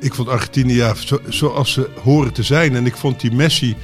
[0.00, 2.76] Ik vond Argentinië ja, zo, zoals ze horen te zijn.
[2.76, 3.76] En ik vond die Messi,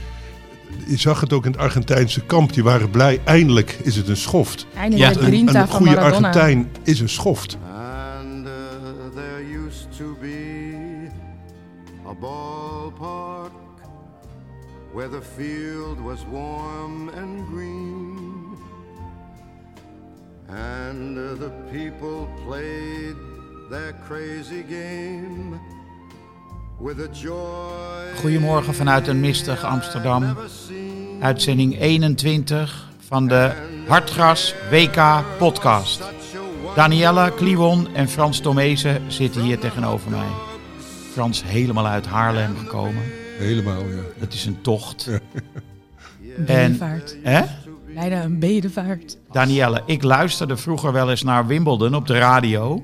[0.86, 3.20] je zag het ook in het Argentijnse kamp, die waren blij.
[3.24, 4.66] Eindelijk is het een schoft.
[4.76, 6.00] Eindelijk de Een, een goede.
[6.00, 7.58] Argentijn is een schoft.
[8.24, 8.52] And uh,
[9.14, 11.08] there used to be
[12.06, 13.52] a ballpark
[14.92, 18.20] where the field was warm and green.
[20.48, 23.16] And uh, the people played
[23.70, 25.60] their crazy game.
[28.20, 30.36] Goedemorgen vanuit een mistig Amsterdam.
[31.20, 33.52] Uitzending 21 van de
[33.86, 36.02] Hartgras WK podcast.
[36.74, 40.26] Danielle Kliwon en Frans Tomezen zitten hier tegenover mij.
[41.12, 43.02] Frans helemaal uit Haarlem gekomen.
[43.38, 44.02] Helemaal, ja.
[44.18, 45.06] Dat is een tocht.
[45.06, 45.20] Een
[46.46, 47.16] En, bedevaart.
[47.22, 47.42] hè?
[47.94, 49.16] Bijna een bedevaart.
[49.32, 52.82] Danielle, ik luisterde vroeger wel eens naar Wimbledon op de radio.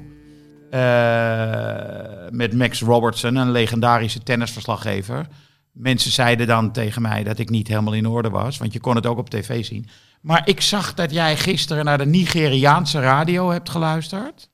[0.70, 5.26] Eh, met Max Robertson, een legendarische tennisverslaggever.
[5.72, 8.96] Mensen zeiden dan tegen mij dat ik niet helemaal in orde was, want je kon
[8.96, 9.88] het ook op tv zien.
[10.20, 14.48] Maar ik zag dat jij gisteren naar de Nigeriaanse radio hebt geluisterd.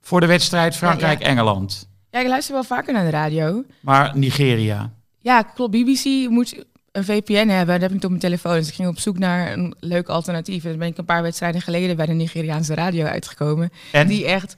[0.00, 1.88] Voor de wedstrijd Frankrijk-Engeland.
[2.10, 3.64] Ja, ik luister wel vaker naar de radio.
[3.80, 4.92] Maar Nigeria.
[5.18, 5.70] Ja, klopt.
[5.70, 7.80] BBC moet een VPN hebben.
[7.80, 8.54] Dat heb ik op mijn telefoon.
[8.54, 10.64] Dus ik ging op zoek naar een leuk alternatief.
[10.64, 13.70] En toen ben ik een paar wedstrijden geleden bij de Nigeriaanse radio uitgekomen.
[13.92, 14.06] En?
[14.06, 14.56] Die echt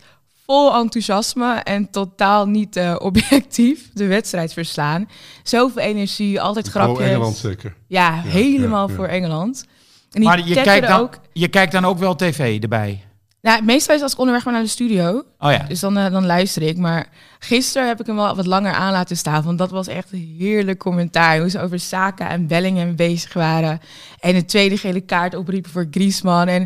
[0.51, 5.09] vol enthousiasme en totaal niet eh, objectief de wedstrijd verslaan.
[5.43, 7.09] Zoveel energie, altijd grapjes.
[7.09, 7.75] Engeland zeker.
[7.87, 8.97] Ja, helemaal ja, ja.
[8.97, 9.65] voor Engeland.
[10.11, 11.19] En Maar je kijkt, dan, ook.
[11.33, 13.05] je kijkt dan ook wel tv erbij.
[13.43, 15.25] Nou, meestal is als ik onderweg ben naar de studio.
[15.39, 15.65] Oh ja.
[15.69, 16.77] Dus dan, eh, dan luister ik.
[16.77, 19.43] Maar gisteren heb ik hem wel wat langer aan laten staan.
[19.43, 21.39] Want dat was echt een heerlijk commentaar.
[21.39, 23.81] Hoe ze over Saka en Bellingham bezig waren.
[24.19, 26.49] En een tweede gele kaart opriepen voor Griezmann.
[26.49, 26.63] En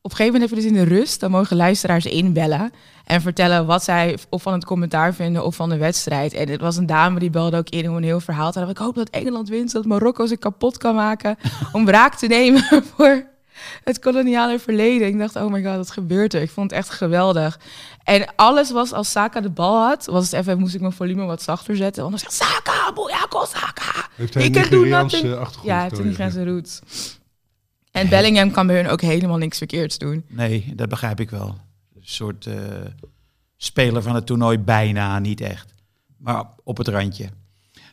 [0.00, 1.20] op een gegeven moment heb je dus in de rust...
[1.20, 2.72] dan mogen luisteraars inbellen.
[3.06, 6.32] En vertellen wat zij of van het commentaar vinden of van de wedstrijd.
[6.32, 8.76] En het was een dame die belde ook in hoe een heel verhaal te hebben.
[8.76, 11.36] Ik hoop dat Engeland wint, zodat Marokko zich kapot kan maken.
[11.72, 12.62] om wraak te nemen
[12.94, 13.26] voor
[13.84, 15.08] het koloniale verleden.
[15.08, 16.42] Ik dacht, oh my god, wat gebeurt er?
[16.42, 17.58] Ik vond het echt geweldig.
[18.04, 21.24] En alles was, als Saka de bal had, was het even, moest ik mijn volume
[21.24, 22.02] wat zachter zetten.
[22.02, 24.08] Want dan zegt Saka, Boyako Saka.
[24.14, 25.40] Heeft hij He een can do Nigeriaanse nothing.
[25.40, 25.66] achtergrond?
[25.66, 26.02] Ja.
[26.02, 26.80] Nigeriaanse roots.
[27.90, 30.24] En Bellingham kan bij hun ook helemaal niks verkeerds doen.
[30.28, 31.56] Nee, dat begrijp ik wel.
[32.08, 32.54] Soort eh,
[33.56, 35.74] speler van het toernooi bijna, niet echt.
[36.16, 37.28] Maar op het randje.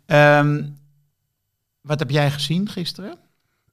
[0.05, 0.63] Ehm,
[1.81, 3.17] wat heb jij gezien gisteren?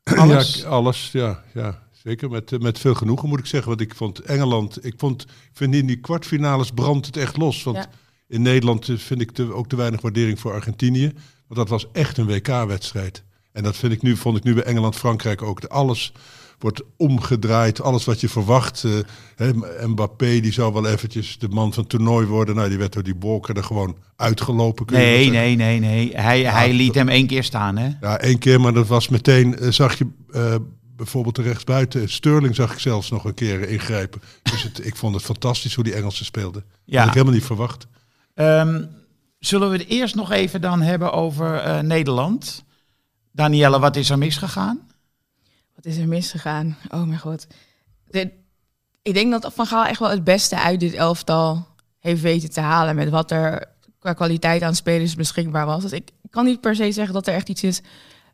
[0.04, 0.56] Alles?
[0.56, 1.42] Ja, alles, ja.
[1.54, 2.30] ja zeker.
[2.30, 3.68] Met, eh, met veel genoegen moet ik zeggen.
[3.68, 7.62] Want ik vond Engeland, ik vond, ik vind in die kwartfinales brandt het echt los.
[7.62, 7.86] Want Ja.
[8.28, 11.12] in Nederland eh, vind ik te, ook te weinig waardering voor Argentinië.
[11.46, 13.22] Want dat was echt een WK-wedstrijd.
[13.52, 15.64] En dat vind ik nu, vond ik nu bij Engeland-Frankrijk ook.
[15.64, 16.12] Alles
[16.62, 18.84] wordt omgedraaid, alles wat je verwacht.
[19.36, 19.50] hè,
[19.86, 22.54] Mbappé, die zou wel eventjes de man van het toernooi worden.
[22.54, 24.86] Nou, die werd door die Bolker er gewoon uitgelopen.
[24.92, 26.12] Nee, nee, nee, nee.
[26.16, 27.90] Hij, hij liet hem één keer staan, hè?
[28.00, 30.54] Ja, één keer, maar dat was meteen, eh, zag je eh,
[30.96, 32.08] bijvoorbeeld de rechtsbuiten.
[32.08, 34.20] Sterling zag ik zelfs nog een keer ingrijpen.
[34.42, 36.62] Dus het, ik vond het fantastisch hoe die Engelsen speelden.
[36.62, 36.98] Dat Ja.
[36.98, 37.86] had ik helemaal niet verwacht.
[38.34, 38.82] Ehm,
[39.38, 42.64] zullen we het eerst nog even dan hebben over Nederland?
[43.32, 44.80] Danielle, wat is er misgegaan?
[45.82, 46.76] Wat is er misgegaan?
[46.88, 47.46] Oh mijn god.
[49.02, 51.66] Ik denk dat Van Gaal echt wel het beste uit dit elftal
[51.98, 52.96] heeft weten te halen.
[52.96, 53.66] Met wat er
[53.98, 55.82] qua kwaliteit aan spelers beschikbaar was.
[55.82, 57.80] Dus ik kan niet per se zeggen dat er echt iets is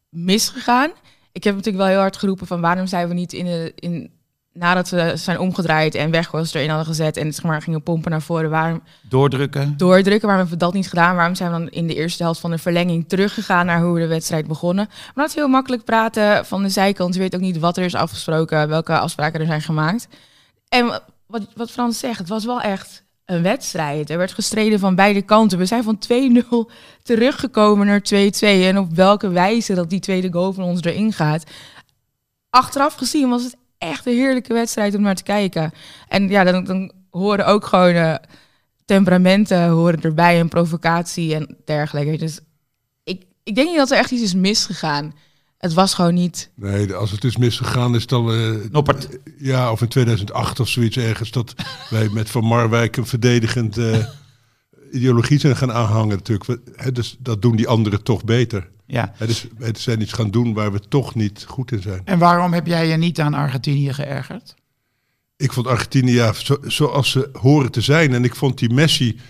[0.08, 0.90] misgegaan.
[1.32, 3.72] Ik heb natuurlijk wel heel hard geroepen van waarom zijn we niet in de...
[3.74, 4.10] In,
[4.58, 8.10] nadat we zijn omgedraaid en Weghorst erin hadden gezet en het zeg maar gingen pompen
[8.10, 9.74] naar voren, waarom Doordrukken?
[9.76, 10.28] doordrukken.
[10.28, 11.16] Waarom hebben we dat niet gedaan?
[11.16, 14.00] Waarom zijn we dan in de eerste helft van de verlenging teruggegaan naar hoe we
[14.00, 14.86] de wedstrijd begonnen?
[14.88, 17.14] Maar dat is heel makkelijk praten van de zijkant.
[17.14, 20.08] Je weet ook niet wat er is afgesproken, welke afspraken er zijn gemaakt.
[20.68, 24.10] En wat, wat Frans zegt, het was wel echt een wedstrijd.
[24.10, 25.58] Er werd gestreden van beide kanten.
[25.58, 25.98] We zijn van
[26.68, 28.38] 2-0 teruggekomen naar 2-2.
[28.40, 31.44] En op welke wijze dat die tweede goal van ons erin gaat.
[32.50, 33.56] Achteraf gezien was het
[33.90, 35.72] echt een heerlijke wedstrijd om naar te kijken.
[36.08, 38.14] En ja, dan, dan horen ook gewoon eh,
[38.84, 42.16] temperamenten horen erbij en provocatie en dergelijke.
[42.18, 42.40] Dus
[43.04, 45.14] ik, ik denk niet dat er echt iets is misgegaan.
[45.58, 46.50] Het was gewoon niet.
[46.54, 48.30] Nee, als het is misgegaan is dan...
[48.32, 49.08] eh, Noppert.
[49.38, 51.30] ja, of in 2008 of zoiets ergens.
[51.30, 51.54] Dat
[51.90, 54.06] wij met Van Marwijk een verdedigend eh,
[54.92, 56.44] ideologie zijn gaan aanhangen natuurlijk.
[56.46, 58.68] We- Hè, dus dat doen die anderen toch beter.
[58.86, 59.12] Ja.
[59.16, 62.00] Hè, dus wij zijn iets gaan doen waar we toch niet goed in zijn.
[62.04, 64.54] En waarom heb jij je niet aan Argentinië geërgerd?
[65.36, 68.14] Ik vond Argentinië ja, zo, zoals ze horen te zijn.
[68.14, 69.20] En ik vond die Messi...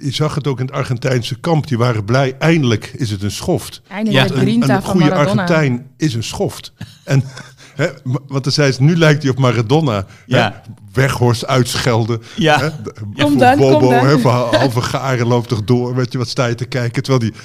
[0.00, 1.66] Je zag het ook in het Argentijnse kamp.
[1.66, 2.36] Die waren blij.
[2.38, 3.82] Eindelijk is het een schoft.
[3.88, 5.14] Eindelijk Ja, Een, een goede.
[5.14, 6.72] Argentijn is een schoft.
[7.04, 7.22] En,
[7.74, 10.06] hè, want dan zei ze, nu lijkt hij op Maradona.
[10.26, 10.62] Ja.
[10.64, 12.22] Hè, Weghorst uitschelden.
[12.36, 12.58] Ja.
[12.60, 14.06] Hè, Kom voor dan, kom Bobo, dan.
[14.06, 15.94] hè, van halve garen loopt toch door.
[15.94, 17.02] Weet je, wat sta je te kijken?
[17.02, 17.40] Terwijl die,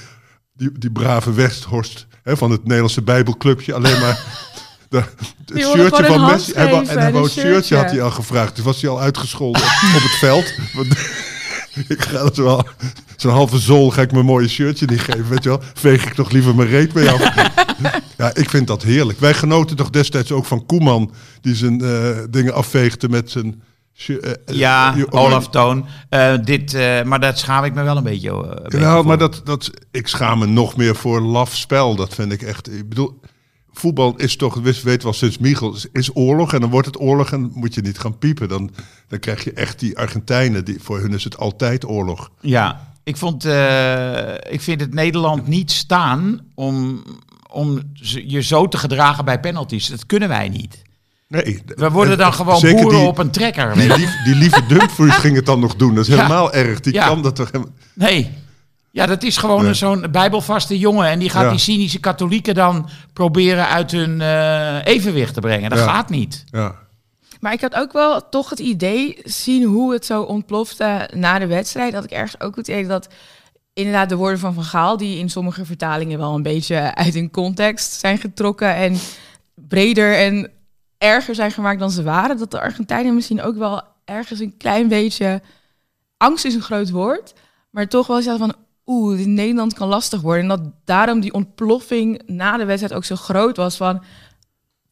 [0.53, 4.19] die, die brave Westhorst hè, van het Nederlandse Bijbelclubje alleen maar...
[4.93, 6.51] De, het Die shirtje van Messi.
[6.53, 7.75] Hij wou, en hij wou het shirtje shirtje.
[7.75, 8.55] had hij al gevraagd.
[8.55, 9.61] Dus was hij al uitgescholden
[9.97, 10.53] op het veld.
[10.73, 10.87] Want
[11.97, 12.67] ik ga het wel.
[13.15, 15.29] Zo'n halve zool ga ik mijn mooie shirtje niet geven.
[15.29, 15.61] Weet je wel?
[15.73, 17.33] Veeg ik toch liever mijn reet mee af.
[18.17, 19.19] ja, ik vind dat heerlijk.
[19.19, 21.13] Wij genoten toch destijds ook van Koeman.
[21.41, 23.61] Die zijn eh, dingen afveegde met zijn.
[23.93, 25.85] Eh, eh, Ja, je- Olaf Toon.
[26.09, 28.29] Eh, dit, eh, maar dat schaam ik me wel een beetje.
[28.29, 29.05] eh, een beetje Ja, voor.
[29.05, 31.95] maar dat, dat, ik schaam me nog meer voor laf spel.
[31.95, 32.71] Dat vind ik echt.
[32.73, 33.19] Ik bedoel,
[33.71, 36.53] voetbal is toch, weet wel sinds Michel, is- oorlog.
[36.53, 38.47] En dan wordt het oorlog en moet je niet gaan piepen.
[38.49, 38.71] Dan,
[39.07, 40.65] dan krijg je echt die Argentijnen.
[40.65, 42.29] Die, voor hun is het altijd oorlog.
[42.41, 47.03] Ja, ik, vond, eh, ik vind het Nederland niet staan om,
[47.51, 47.79] om
[48.25, 49.87] je zo te gedragen bij penalties.
[49.87, 50.81] Dat kunnen wij niet.
[51.27, 53.73] Nee, We worden en- dan gewoon boeren die- op een trekker.
[53.73, 55.95] Die, lief, die lieve Dumfries ging het dan nog doen.
[55.95, 56.21] Dat is Ja.
[56.21, 56.79] helemaal erg.
[56.79, 57.07] Die Ja.
[57.07, 57.73] kan dat toch helemaal...
[57.93, 58.31] Nee.
[58.91, 59.67] Ja, dat is gewoon Nee.
[59.69, 61.07] een zo'n bijbelvaste jongen.
[61.07, 61.49] En die gaat Ja.
[61.49, 65.69] die cynische katholieken dan proberen uit hun eh, evenwicht te brengen.
[65.69, 65.85] Dat Ja.
[65.85, 66.43] gaat niet.
[66.51, 66.75] Ja.
[67.39, 71.47] Maar ik had ook wel toch het idee, zien hoe het zo ontplofte na de
[71.47, 73.07] wedstrijd, dat ik ergens ook het idee dat
[73.73, 77.31] inderdaad de woorden van Van Gaal, die in sommige vertalingen wel een beetje uit hun
[77.31, 78.97] context zijn getrokken en
[79.55, 80.49] breder en
[81.03, 84.87] erger zijn gemaakt dan ze waren, dat de Argentijnen misschien ook wel ergens een klein
[84.87, 85.41] beetje,
[86.17, 87.33] angst is een groot woord,
[87.69, 88.55] maar toch wel zeggen van,
[88.85, 90.41] oeh, Nederland kan lastig worden.
[90.41, 94.03] En dat daarom die ontploffing na de wedstrijd ook zo groot was van,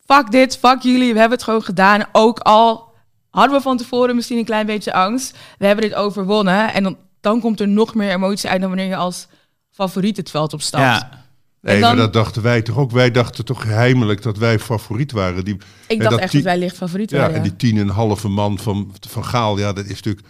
[0.05, 2.05] fuck dit, fuck jullie, we hebben het gewoon gedaan.
[2.11, 2.93] Ook al
[3.29, 6.73] hadden we van tevoren misschien een klein beetje angst, we hebben dit overwonnen.
[6.73, 9.27] En dan, dan komt er nog meer emotie uit dan wanneer je als
[9.71, 11.01] favoriet het veld opstapt.
[11.01, 11.25] Ja.
[11.61, 12.91] Nee, dan- maar dat dachten wij toch ook.
[12.91, 15.45] Wij dachten toch heimelijk dat wij favoriet waren.
[15.45, 17.35] Die, Ik dacht dat echt die- dat wij licht favoriet Ja, waren.
[17.35, 20.27] en die tien en een halve man van, van Gaal, ja, dat is natuurlijk...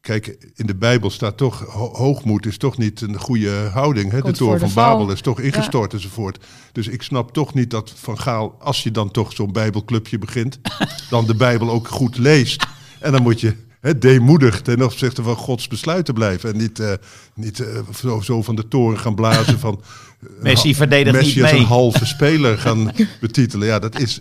[0.00, 4.10] Kijk, in de Bijbel staat toch, ho- hoogmoed is toch niet een goede houding.
[4.10, 4.20] Hè?
[4.22, 4.74] De toren van de.
[4.74, 6.44] Babel is toch ingestort enzovoort.
[6.72, 10.58] Dus ik snap toch niet dat Van Gaal, als je dan toch zo'n Bijbelclubje begint,
[11.10, 12.66] dan de Bijbel ook goed leest.
[13.00, 16.52] En dan moet je hè, deemoedig ten opzichte van Gods besluiten blijven.
[16.52, 16.92] En niet, eh,
[17.34, 19.80] niet eh, zo, zo van de toren gaan blazen van...
[20.40, 21.60] Messi verdedigt Messi niet als mee.
[21.60, 23.66] een halve speler gaan betitelen.
[23.66, 24.20] Ja, dat is...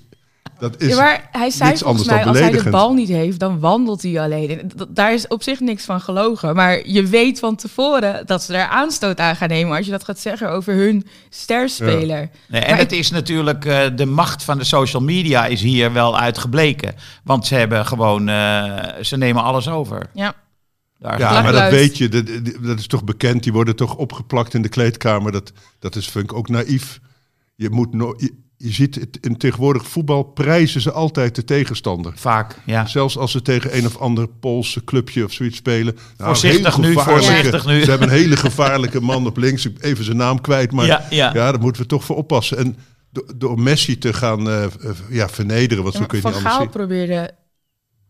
[0.59, 2.93] Dat is Ja, maar hij zei niks volgens anders mij, dan als hij de bal
[2.93, 4.71] niet heeft, dan wandelt hij alleen.
[4.89, 6.55] Daar is op zich niks van gelogen.
[6.55, 10.03] Maar je weet van tevoren dat ze daar aanstoot aan gaan nemen als je dat
[10.03, 12.29] gaat zeggen over hun sterspeler.
[12.47, 15.93] Nee, en Maar het is natuurlijk eh, de macht van de social media is hier
[15.93, 16.95] wel uitgebleken.
[17.23, 20.09] Want ze hebben gewoon, eh, ze nemen alles over.
[20.13, 20.33] Ja.
[20.99, 22.25] Daar Ja, maar dat weet je, dat,
[22.61, 23.43] dat is toch bekend.
[23.43, 25.31] Die worden toch opgeplakt in de kleedkamer.
[25.31, 26.99] Dat, dat is vind ik ook naïef.
[27.55, 32.13] Je, moet no, je, je ziet het in tegenwoordig voetbal prijzen ze altijd de tegenstander.
[32.15, 32.85] vaak, ja.
[32.85, 35.93] Zelfs als ze tegen een of ander Poolse clubje of zoiets spelen.
[35.93, 37.83] Nou, Voorzichtig nu, voorzichtig nu.
[37.83, 39.65] Ze hebben een hele gevaarlijke man op links.
[39.65, 41.25] Ik- Even zijn naam kwijt, maar Ja, ja.
[41.33, 42.57] ja, daar moeten we toch voor oppassen.
[42.57, 42.77] En
[43.11, 44.65] do- door Messi te gaan eh,
[45.09, 46.71] ja, vernederen, want Ja, zo kun je niet anders Gaal zien.
[46.71, 47.31] probeerde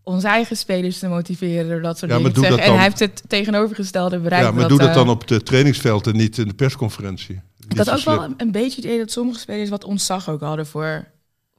[0.08, 2.58] onze eigen spelers te motiveren door dat soort Ja, dingen te zeggen.
[2.58, 4.46] dat En hij heeft het tegenovergestelde bereikt.
[4.46, 7.42] Ja, maar dat, doe dat eh, dan op het trainingsveld en niet in de persconferentie.
[7.76, 10.68] Had ook wel een, een beetje het idee dat sommige spelers wat ontzag ook hadden
[10.68, 11.08] voor,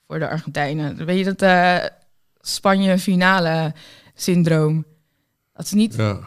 [0.06, 1.04] voor de Argentijnen.
[1.06, 1.76] Weet je, dat eh,
[2.40, 3.74] Spanje finale
[4.14, 4.84] syndroom.
[5.54, 6.18] Dat ze niet Ja.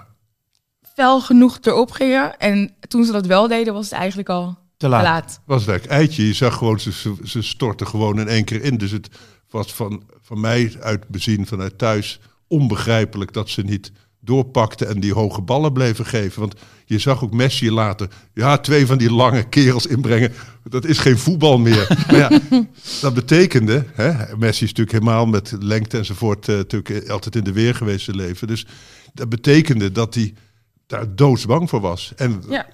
[0.96, 2.38] fel genoeg erop gingen.
[2.40, 5.40] En toen ze dat wel deden, was het eigenlijk al Te te laat.
[5.46, 6.28] was werk eitje.
[6.28, 8.78] Je zag gewoon, ze, ze, ze stortten gewoon in één keer in.
[8.78, 9.10] Dus het
[9.50, 15.14] was van, van mij uit bezien vanuit thuis onbegrijpelijk dat ze niet doorpakten en die
[15.14, 16.40] hoge ballen bleven geven.
[16.40, 20.34] Want je zag ook Messi later, ja, twee van die lange kerels inbrengen.
[20.64, 21.88] Dat is geen voetbal meer.
[22.08, 22.40] maar ja,
[23.02, 27.52] dat betekende, hè, Messi is natuurlijk helemaal met lengte enzovoort eh, natuurlijk altijd in de
[27.54, 28.48] weer geweest zijn leven.
[28.48, 28.66] Dus
[29.14, 30.34] dat betekende dat hij
[30.88, 32.14] daar doodsbang voor was.
[32.16, 32.68] En, Ja.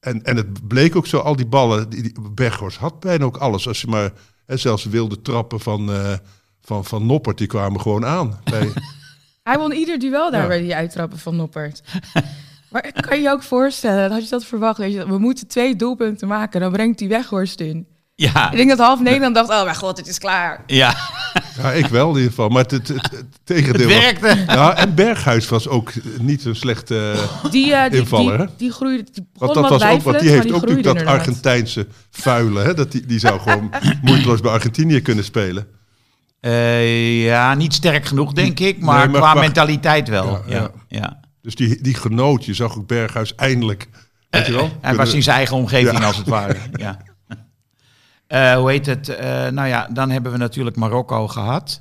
[0.00, 3.36] en, en het bleek ook zo, al die ballen, die, die Berghorst had bijna ook
[3.36, 3.68] alles.
[3.68, 4.12] Als je maar,
[4.46, 6.12] hè, zelfs wilde trappen van, eh,
[6.62, 8.40] van, van Noppert, die kwamen gewoon aan.
[8.50, 8.72] Bij,
[9.42, 10.46] Hij won ieder duel daar Ja.
[10.48, 11.82] bij die uittrappen van Noppert.
[12.70, 14.78] maar kan je je ook voorstellen, had je dat verwacht?
[14.78, 17.86] Weet je, we moeten twee doelpunten maken, dan brengt hij Weghorst in.
[18.14, 20.62] Ja, Ik denk dat half Nederland dacht, oh mijn god, het is klaar.
[20.66, 20.94] ja.
[21.62, 22.48] ja, ik wel in ieder geval.
[22.48, 24.52] Maar het, het, het, het tegendeel het was- werkte.
[24.52, 27.14] Ja, en Berghuis was ook niet een slechte...
[27.50, 30.20] Die, eh, die, Invaller, die, die groeide, die begon Want dat wat was ook, want
[30.20, 31.18] die heeft ook natuurlijk dat inderdaad.
[31.18, 32.60] Argentijnse vuile.
[32.62, 32.74] Hè?
[32.74, 33.70] Dat die, die zou gewoon
[34.02, 35.66] moeiteloos bij Argentinië kunnen spelen.
[36.42, 38.80] Eh, ja, niet sterk genoeg, denk ik.
[38.80, 40.26] Maar, Nee, maar qua mentaliteit wel.
[40.26, 40.70] Ja, Ja, ja.
[40.88, 41.20] ja.
[41.42, 43.88] Dus die, die genoot, je zag ook Berghuis eindelijk.
[44.30, 44.60] Weet je wel?
[44.62, 46.04] Hij Kunnen- was in zijn eigen omgeving, Ja.
[46.06, 46.56] als het ware.
[46.72, 46.98] Ja.
[48.26, 49.08] Eh, hoe heet het?
[49.08, 51.80] Eh, nou ja, dan hebben we natuurlijk Marokko gehad.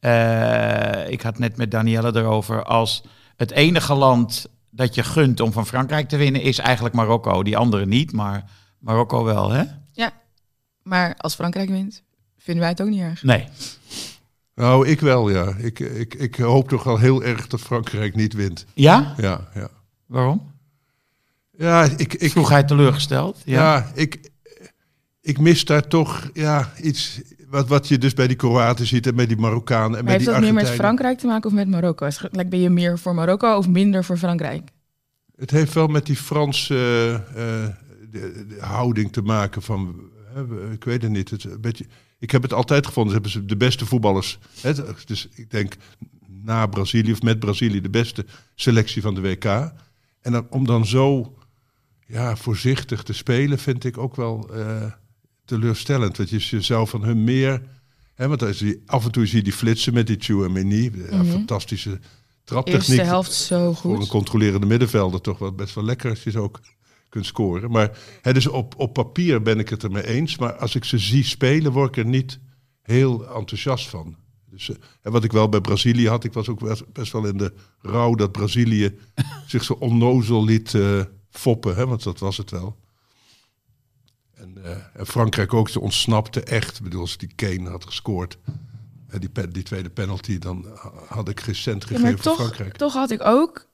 [0.00, 2.62] Eh, ik had net met Danielle erover.
[2.64, 3.02] Als
[3.36, 7.42] het enige land dat je gunt om van Frankrijk te winnen, is eigenlijk Marokko.
[7.42, 8.44] Die andere niet, maar
[8.78, 9.62] Marokko wel, hè?
[10.82, 12.02] Maar als Frankrijk wint,
[12.44, 13.22] vinden wij het ook niet erg.
[13.22, 13.44] Nee.
[14.54, 15.54] Nou, ik wel, ja.
[15.58, 18.64] Ik, ik, ik hoop toch wel heel erg dat Frankrijk niet wint.
[18.74, 19.14] Ja?
[19.16, 19.68] Ja, ja.
[20.06, 20.52] Waarom?
[21.58, 23.42] Ja, ik, ik, Vroeg hij teleurgesteld?
[23.44, 23.76] Ja.
[23.76, 23.90] ja.
[23.94, 24.30] ik,
[25.20, 27.20] ik mis daar toch ja, iets...
[27.48, 30.12] Wat, wat je dus bij die Kroaten ziet en bij die Marokkanen en Maar bij
[30.12, 30.68] heeft die dat meer met.
[30.70, 32.06] Frankrijk te maken of met Marokko?
[32.06, 34.70] Is- Like, ben je meer voor Marokko of minder voor Frankrijk?
[35.36, 37.14] Het heeft wel met die Franse eh,
[37.64, 37.70] eh,
[38.10, 39.94] de, de houding te maken van,
[40.34, 41.30] hè, ik weet het niet.
[41.30, 41.86] Het, een beetje,
[42.24, 44.38] ik heb het altijd gevonden, ze hebben ze de beste voetballers.
[44.60, 44.72] Hè,
[45.06, 45.76] dus ik denk
[46.26, 49.44] na Brazilië of met Brazilië de beste selectie van de WK.
[49.44, 51.34] En dan, om dan zo
[52.06, 54.92] ja, voorzichtig te spelen vind ik ook wel eh,
[55.44, 56.16] teleurstellend.
[56.16, 57.62] Want je, je zou van hun meer...
[58.14, 60.90] Hè, want als je, af en toe zie je die flitsen met die Chouameni.
[60.90, 61.24] Mhm.
[61.24, 62.00] Fantastische
[62.44, 64.08] traptechniek Eerste helft zo voor een goed.
[64.08, 66.60] controlerende middenvelder toch wel best wel lekker als je ook
[67.14, 67.70] kunt scoren.
[67.70, 70.38] Maar hè, dus op, op papier ben ik het ermee eens.
[70.38, 72.38] Maar als ik ze zie spelen, word ik er niet
[72.82, 74.16] heel enthousiast van.
[74.50, 77.36] Dus, eh, en wat ik wel bij Brazilië had, ik was ook best, wel in
[77.36, 78.98] de rouw dat Brazilië
[79.46, 81.76] zich zo onnozel liet eh, foppen.
[81.76, 82.76] Hè, want dat was het wel.
[84.34, 86.76] En, eh, en Frankrijk ook, ze ontsnapte echt.
[86.76, 88.38] Ik bedoel, als die Kane had gescoord,
[89.08, 92.76] eh, die, die tweede penalty, dan ha- had ik geen cent Ja, gegeven voor Frankrijk.
[92.76, 93.68] toch had ik ook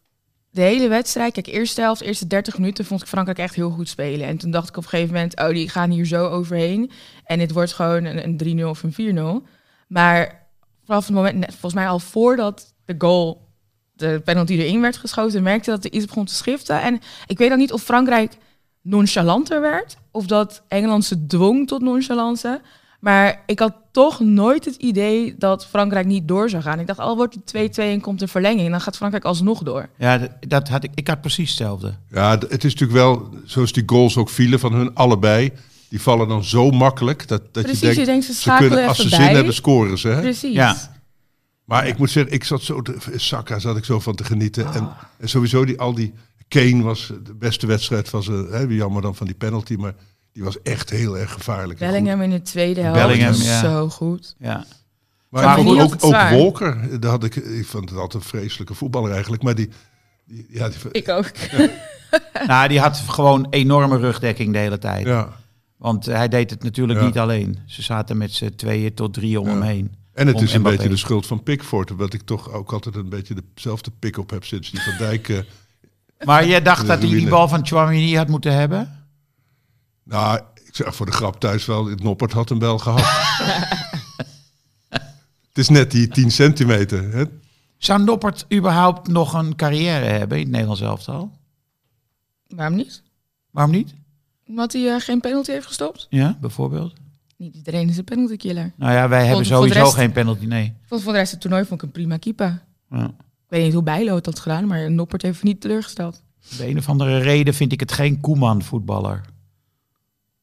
[0.51, 1.33] de hele wedstrijd...
[1.33, 4.27] Kijk, eerste helft, eerste 30 minuten vond ik Frankrijk echt heel goed spelen.
[4.27, 5.41] En toen dacht ik op een gegeven moment...
[5.41, 6.91] oh, die gaan hier zo overheen.
[7.25, 9.49] En dit wordt gewoon een, een 3-0 of een 4-0.
[9.89, 10.49] Maar
[10.85, 13.49] vanaf het moment, net, volgens mij al voordat de goal...
[13.93, 15.43] de penalty erin werd geschoten...
[15.43, 16.83] merkte dat er iets begon te schiften.
[16.83, 18.37] En ik weet dan niet of Frankrijk
[18.83, 19.97] nonchalanter werd...
[20.11, 22.61] of dat Engeland ze dwong tot nonchalance...
[23.01, 26.79] Maar ik had toch nooit het idee dat Frankrijk niet door zou gaan.
[26.81, 29.89] Ik dacht, al wordt het 2-2 en komt de verlenging, dan gaat Frankrijk alsnog door.
[29.99, 31.95] Ja, dat, dat had ik, ik had precies hetzelfde.
[32.11, 35.53] Ja, het is natuurlijk wel, zoals die goals ook vielen van hun allebei.
[35.89, 38.87] Die vallen dan zo makkelijk dat, dat Precies, je denkt, je denkt, ze ze kunnen,
[38.87, 39.35] als ze zin bij.
[39.35, 40.09] hebben, scoren ze.
[40.09, 40.21] Hè?
[40.21, 40.55] Precies.
[40.55, 40.77] Ja.
[41.65, 44.73] Maar ik moet zeggen, ik zat zo, te, Saka zat ik zo van te genieten.
[44.73, 44.97] En, Ah.
[45.19, 46.13] en sowieso die, al die,
[46.49, 48.49] Kane was de beste wedstrijd van ze.
[48.51, 49.95] Hè, jammer dan van die penalty, maar
[50.33, 51.79] die was echt heel erg gevaarlijk.
[51.79, 53.61] Bellingham in de tweede helft Bellingham, was ja.
[53.61, 54.35] zo goed.
[54.39, 54.65] Ja.
[55.29, 56.13] Maar, vond ook, ook.
[56.13, 59.43] Walker, daar had ik, ik vond het altijd een vreselijke voetballer eigenlijk.
[59.43, 59.69] Maar die,
[60.25, 61.31] die ja, die, Ik ook.
[62.47, 65.07] Nou, die had gewoon enorme rugdekking de hele tijd.
[65.07, 65.29] ja.
[65.77, 67.07] Want hij deed het natuurlijk Ja.
[67.07, 67.59] niet alleen.
[67.67, 69.53] Ze zaten met z'n tweeën tot drie om Ja.
[69.53, 69.95] hem heen.
[70.15, 70.77] En het Om is een Mbappé.
[70.77, 71.91] beetje de schuld van Pickford.
[71.91, 75.29] Wat ik toch ook altijd een beetje dezelfde pick-up heb sinds die Van Dijk.
[75.29, 75.39] eh,
[76.25, 79.00] Maar jij dacht dat hij die bal van Chouamini had moeten hebben?
[80.11, 83.01] Nou, ik zeg voor de grap thuis wel, het Noppert had hem wel gehad.
[85.49, 87.13] het is net die 10 centimeter.
[87.13, 87.25] Hè?
[87.79, 91.33] Zou Noppert überhaupt nog een carrière hebben in het Nederlands elftal?
[92.49, 93.03] Waarom niet?
[93.51, 93.95] Waarom niet?
[94.47, 96.07] Omdat hij eh, geen penalty heeft gestopt?
[96.11, 96.93] Ja, bijvoorbeeld.
[97.37, 98.73] Niet iedereen is een penalty killer.
[98.77, 100.73] Nou ja, wij hebben sowieso rest- geen penalty, nee.
[100.87, 102.63] Voor voor de rest het toernooi vond ik een prima keeper.
[102.91, 103.05] Ja.
[103.05, 106.23] Ik weet niet hoe Bijlo het had gedaan, maar Noppert heeft niet teleurgesteld.
[106.57, 109.21] De een of andere reden vind ik het geen Koeman voetballer.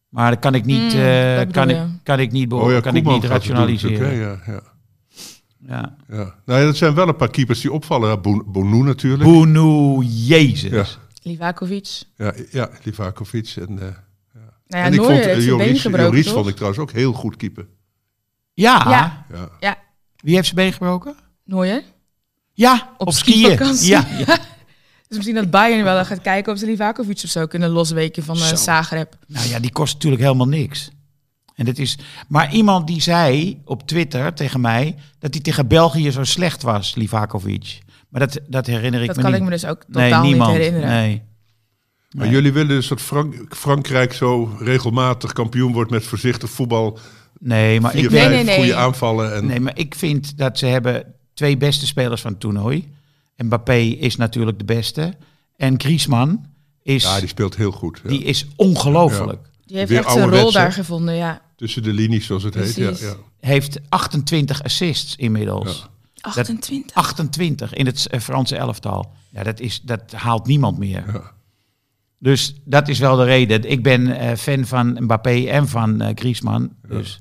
[0.09, 2.79] Maar dat kan ik niet, Mm, eh, kan, ik, kan ik niet, be- Oh ja,
[2.79, 4.09] kan ik niet doen rationaliseren.
[4.09, 4.61] hè, Ja, ja,
[5.67, 5.95] ja.
[6.09, 6.35] ja.
[6.45, 8.21] Nou ja, dat zijn wel een paar keepers die opvallen.
[8.21, 9.23] Bon- Bonu natuurlijk.
[9.23, 10.69] Boenu, jezus.
[10.71, 10.85] Ja.
[11.21, 12.01] Livakovic.
[12.15, 13.53] Ja, ja Livakovic.
[13.55, 13.85] En, eh,
[14.67, 17.35] Nou ja, en ik vond eh, Joris, gebroken, Joris vond ik trouwens ook heel goed
[17.35, 17.67] keeper.
[18.53, 18.83] Ja.
[18.89, 19.25] Ja.
[19.33, 19.49] Ja.
[19.59, 19.77] Ja,
[20.15, 21.15] Wie heeft zijn been gebroken?
[22.53, 23.57] Ja, Op op, skiën.
[23.81, 24.05] ja.
[25.07, 28.35] Dus misschien dat Bayern wel gaat kijken of ze Livakovic of zo kunnen losweken van
[28.35, 28.55] eh Zo.
[28.55, 29.15] Zagreb.
[29.27, 30.89] Nou ja, die kost natuurlijk helemaal niks.
[31.55, 31.97] En dat is,
[32.27, 36.95] maar iemand die zei op Twitter tegen mij dat hij tegen België zo slecht was,
[36.95, 37.79] Livakovic.
[38.09, 39.39] Maar dat, dat herinner ik Dat me kan niet.
[39.39, 40.49] ik me dus ook nee, totaal niemand.
[40.51, 40.89] niet herinneren.
[40.89, 41.23] Nee.
[42.11, 42.35] Maar Nee.
[42.35, 46.99] jullie willen dus dat Frank Frankrijk zo regelmatig kampioen wordt met voorzichtig voetbal.
[47.39, 48.55] Nee, maar Vier, ik, vijf nee, nee.
[48.57, 49.35] goede aanvallen.
[49.35, 52.93] En, nee, maar ik vind dat ze hebben twee beste spelers van het toernooi.
[53.37, 55.13] Mbappé is natuurlijk de beste.
[55.55, 56.45] En Griezmann
[56.81, 57.99] is, Ja, die speelt heel goed.
[58.03, 58.09] ja.
[58.09, 59.49] die is ongelooflijk.
[59.65, 61.41] Die heeft Weer echt zijn rol daar gevonden, ja.
[61.55, 62.75] Tussen de linies, zoals het heet.
[62.75, 63.15] Ja.
[63.39, 65.87] Heeft 28 assists inmiddels.
[66.21, 66.95] 28.
[66.95, 69.11] 28 in het eh, Franse elftal.
[69.29, 71.03] Ja, dat, is, dat haalt niemand meer.
[71.13, 71.31] Ja.
[72.19, 73.69] Dus dat is wel de reden.
[73.69, 76.75] Ik ben eh, fan van Mbappé en van eh, Griezmann.
[76.87, 77.19] Dus.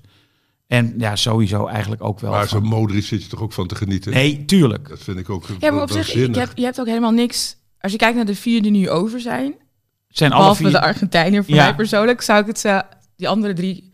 [0.66, 2.30] En ja, sowieso eigenlijk ook wel.
[2.30, 4.12] Maar zo'n Modric zit je toch ook van te genieten?
[4.12, 4.88] Nee, tuurlijk.
[4.88, 7.56] Dat vind ik ook Ja, maar op zich, je hebt, je hebt ook helemaal niks...
[7.80, 9.54] Als je kijkt naar de vier die nu over zijn,
[10.08, 10.72] Zijn alle behalve vier...
[10.72, 11.64] de Argentijner, voor Ja.
[11.64, 12.82] mij persoonlijk, zou ik het ze,
[13.16, 13.92] die andere drie,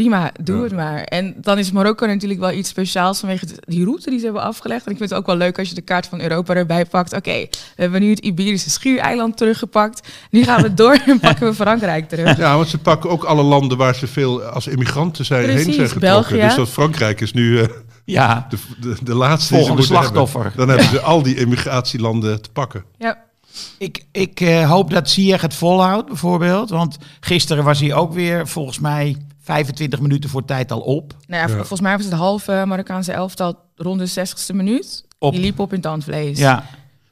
[0.00, 0.62] prima, doe Ja.
[0.62, 1.02] het maar.
[1.02, 4.84] En dan is Marokko natuurlijk wel iets speciaals vanwege die route die ze hebben afgelegd.
[4.86, 7.12] En ik vind het ook wel leuk als je de kaart van Europa erbij pakt.
[7.12, 7.30] Oké,
[7.76, 10.08] we hebben nu het Iberische schiereiland teruggepakt.
[10.30, 12.36] Nu gaan we door en pakken we Frankrijk terug.
[12.36, 15.72] Ja, want ze pakken ook alle landen waar ze veel als immigranten zijn, heen zijn
[15.72, 16.00] getrokken.
[16.00, 16.40] België.
[16.40, 17.68] Dus dat Frankrijk is nu eh,
[18.04, 20.42] Ja, de, de, de laatste Volgende slachtoffer.
[20.42, 20.58] hebben.
[20.58, 22.84] Dan hebben ze al die immigratielanden te pakken.
[22.98, 23.24] Ja,
[23.78, 26.70] ik, ik eh, hoop dat Ziyech het volhoudt bijvoorbeeld.
[26.70, 31.14] Want gisteren was hij ook weer volgens mij 25 minuten voor tijd al op.
[31.26, 31.56] nou ja, Ja.
[31.56, 35.04] volgens mij was het halve Marokkaanse elftal rond de 60ste minuut.
[35.18, 35.32] Op.
[35.32, 36.38] Die liep op in tandvlees.
[36.38, 36.64] Ja,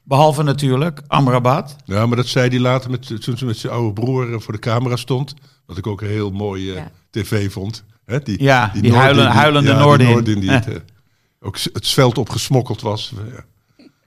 [0.02, 1.76] behalve natuurlijk Amrabat.
[1.84, 4.52] Ja, maar dat zei hij later met, toen ze met zijn oude broer eh, voor
[4.52, 5.34] de camera stond.
[5.66, 6.90] Wat ik ook een heel mooi eh, Ja.
[7.10, 7.84] tv vond.
[8.04, 10.08] Hè, die, Ja, die huilen- huilende ja, die Noordin.
[10.08, 10.74] Noordin die het, eh,
[11.40, 13.12] ook het veld opgesmokkeld was.
[13.34, 13.44] Ja.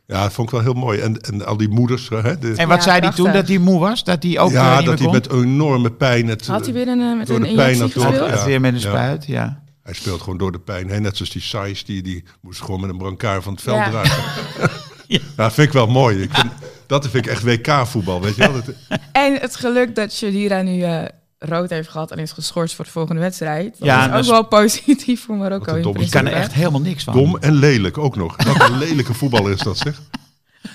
[0.08, 1.00] Ja, dat vond ik wel heel mooi.
[1.00, 2.10] En, en al die moeders.
[2.10, 3.32] Hè, de, En wat Ja, zei hij toen?
[3.32, 4.04] Dat hij moe was?
[4.04, 6.28] Dat hij ook eh, ja, niet dat hij met enorme pijn...
[6.28, 8.16] Het, Had hij weer een, eh, met Door een de pijn gespeeld?
[8.16, 8.46] Ja.
[8.46, 9.62] weer met een spuit, ja.
[9.84, 11.02] Hij speelt gewoon door de pijn heen.
[11.02, 13.90] Net zoals die Sais, die, die moest gewoon met een brancard van het veld Ja.
[13.90, 14.24] dragen.
[15.08, 15.20] Ja.
[15.20, 15.20] ja.
[15.36, 16.22] dat vind ik wel mooi.
[16.22, 16.52] Ik vind,
[16.88, 18.62] dat vind ik echt WK-voetbal, weet je wel.
[19.12, 21.04] En het geluk dat Shadira nu eh,
[21.40, 23.76] rood heeft gehad en is geschorst voor de volgende wedstrijd.
[23.80, 25.76] Dat Ja, is ook is- wel positief voor Marokko.
[26.00, 27.14] Ik kan er echt helemaal niks van.
[27.14, 28.44] Dom en lelijk ook nog.
[28.44, 30.02] Wat een lelijke voetballer is dat, zeg.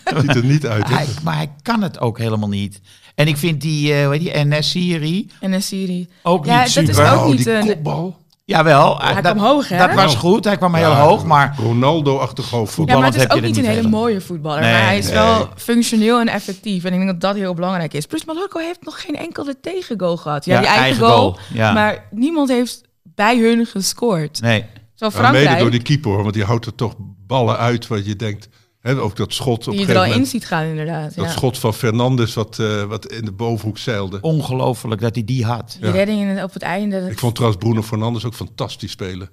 [0.20, 0.94] Ziet er niet uit, hè?
[0.94, 2.81] Hij, maar hij kan het ook helemaal niet.
[3.14, 6.09] En ik vind die, eh hoe heet die NS-serie Syrië.
[6.22, 7.12] ook Ja, niet dat is super.
[7.12, 8.20] ook oh, niet een- kopbal.
[8.57, 9.79] Jawel, Hij dat, kwam hoog, hè?
[9.79, 10.45] dat was goed.
[10.45, 12.95] Hij kwam heel hoog, maar Ronaldo-achtig hoofdvoetbal.
[12.95, 14.61] Ja, maar het is ook niet een hele mooie voetballer.
[14.61, 15.15] Nee, maar hij is nee.
[15.15, 16.85] wel functioneel en effectief.
[16.85, 18.07] En ik denk dat dat heel belangrijk is.
[18.07, 20.45] Plus Marokko heeft nog geen enkele tegengoal gehad.
[20.45, 21.19] Ja, Ja, die eigen, eigen goal.
[21.19, 21.73] goal, ja.
[21.73, 24.41] Maar niemand heeft bij hun gescoord.
[24.41, 24.65] nee.
[24.95, 26.95] Zo Maar mede Frankrijk, door die keeper, hoor, want die houdt er toch
[27.27, 28.49] ballen uit wat je denkt.
[28.83, 31.14] Hè, ook dat schot op die je er al in ziet gaan inderdaad.
[31.14, 31.31] Dat ja.
[31.31, 34.21] schot van Fernandes wat, eh, wat in de bovenhoek zeilde.
[34.21, 35.77] Ongelooflijk dat hij die had.
[35.81, 37.07] Die redding op het einde.
[37.11, 39.31] Ik vond trouwens Bruno Fernandes ook fantastisch spelen.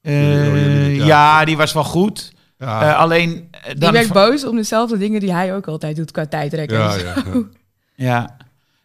[0.00, 1.04] Eh, jullie- ja.
[1.06, 1.44] ja.
[1.44, 2.32] die was wel goed.
[2.58, 5.96] Ja, Eh, alleen eh, die dan werd boos om dezelfde dingen die hij ook altijd
[5.96, 6.78] doet qua tijdrekken.
[6.78, 7.14] ja, ja, ja.
[7.94, 8.36] Ja.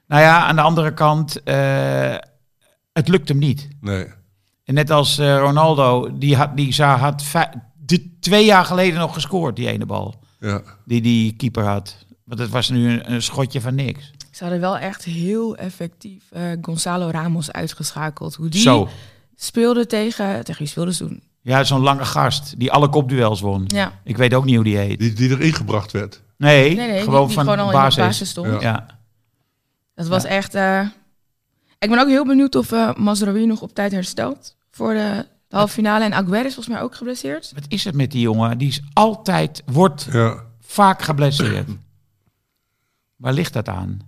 [0.08, 2.16] Nou ja, aan de andere kant, eh,
[2.94, 3.68] het lukt hem niet.
[3.82, 4.06] Nee.
[4.64, 7.24] En net als eh, Ronaldo, die had, die had
[7.88, 10.16] de, twee jaar geleden nog gescoord, die ene bal.
[10.40, 10.62] Ja.
[10.86, 12.06] Die die keeper had.
[12.24, 14.12] Want het was nu een, een schotje van niks.
[14.32, 18.36] Ze hadden wel echt heel effectief eh, Gonzalo Ramos uitgeschakeld.
[18.36, 18.90] Hoe die Zo.
[19.36, 20.44] speelde tegen...
[20.44, 21.22] Tegen wie speelde ze toen?
[21.42, 23.64] Ja, zo'n lange gast die alle kopduels won.
[23.68, 24.00] Ja.
[24.04, 25.00] Ik weet ook niet hoe die heet.
[25.00, 26.22] Die, die erin gebracht werd.
[26.38, 27.96] Nee, Nee, nee, gewoon die, die van gewoon al basis.
[27.98, 28.48] in de basis stond.
[28.48, 28.60] Ja.
[28.62, 28.86] Ja.
[29.96, 30.30] Dat was Ja.
[30.30, 30.56] echt...
[30.56, 30.82] eh,
[31.80, 35.26] Ik ben ook heel benieuwd of eh Mazraoui nog op tijd herstelt voor de,
[35.58, 36.04] halve finale.
[36.04, 37.52] En Aguero is volgens mij ook geblesseerd.
[37.56, 38.58] Wat is het met die jongen?
[38.58, 40.44] Die is altijd, wordt Ja.
[40.62, 41.68] vaak geblesseerd.
[43.16, 44.00] Waar ligt dat aan?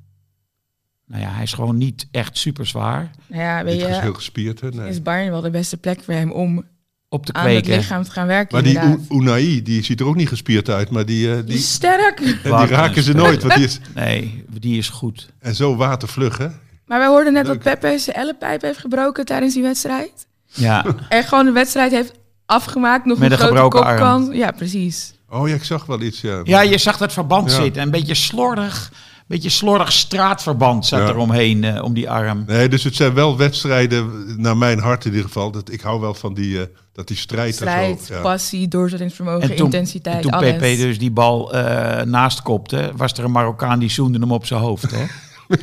[1.06, 4.14] Nou ja, hij is gewoon niet echt super zwaar Nou ja, weet Niet je, heel
[4.14, 4.70] gespierd, hè?
[4.70, 4.90] Nee.
[4.90, 6.64] is Bayern wel de beste plek voor hem om
[7.10, 7.78] op te aan het kweken.
[7.80, 9.06] lichaam te gaan werken Maar die inderdaad.
[9.12, 10.90] Unai, die ziet er ook niet gespierd uit.
[10.90, 12.20] Maar die, eh, Die die, is sterk.
[12.20, 13.42] en die raken ze nooit.
[13.44, 15.30] Want die is, Nee, die is goed.
[15.40, 16.48] en zo watervlug, hè?
[16.86, 17.64] Maar wij hoorden net Leuk.
[17.64, 20.28] dat Pepe zijn ellepijp heeft gebroken tijdens die wedstrijd.
[20.54, 22.12] Ja, En gewoon de wedstrijd heeft
[22.46, 23.06] afgemaakt.
[23.06, 24.28] Nog Met een een grote gebroken kopkans.
[24.36, 25.14] Ja, precies.
[25.30, 26.42] Oh ja, ik zag wel iets, ja.
[26.44, 27.62] ja je zag dat verband Ja.
[27.62, 27.82] zitten.
[27.82, 28.92] Een beetje slordig,
[29.28, 31.08] beetje slordig straatverband zat Ja.
[31.08, 32.44] er omheen, eh, om die arm.
[32.48, 35.52] Nee, dus het zijn wel wedstrijden, naar mijn hart in ieder geval.
[35.52, 38.14] Dat, ik hou wel van die, eh, dat die strijd, Strijd, zo.
[38.14, 38.22] Ja.
[38.22, 40.52] passie, doorzettingsvermogen, En toen, intensiteit, en toen alles.
[40.52, 44.46] Pepe dus die bal eh, naast kopte, was er een Marokkaan die zoende hem op
[44.46, 44.92] zijn hoofd.
[44.92, 45.06] Hè?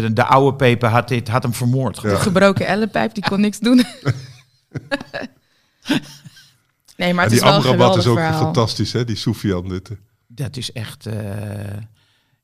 [0.00, 2.00] de, de oude Pepe had, dit, had hem vermoord.
[2.02, 2.08] Ja.
[2.08, 3.76] De gebroken ellepijp, die kon niks doen.
[6.96, 8.40] nee, maar En het die is wel Amrabat is ook verhaal.
[8.42, 9.04] fantastisch, hè?
[9.04, 9.68] Die Soufian.
[9.68, 9.90] Dit.
[10.26, 11.06] Dat is echt...
[11.06, 11.14] eh,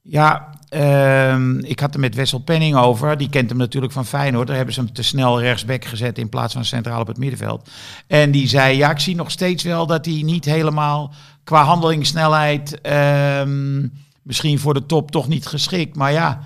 [0.02, 3.16] Ja, ehm, ik had het met Wessel Penning over.
[3.18, 4.46] Die kent hem natuurlijk van Feyenoord.
[4.46, 7.68] Daar hebben ze hem te snel rechtsback gezet in plaats van centraal op het middenveld.
[8.06, 11.12] En die zei, ja, ik zie nog steeds wel dat hij niet helemaal
[11.44, 12.80] qua handelingssnelheid...
[12.80, 13.86] ehm,
[14.22, 15.96] misschien voor de top toch niet geschikt.
[15.96, 16.40] Maar ja,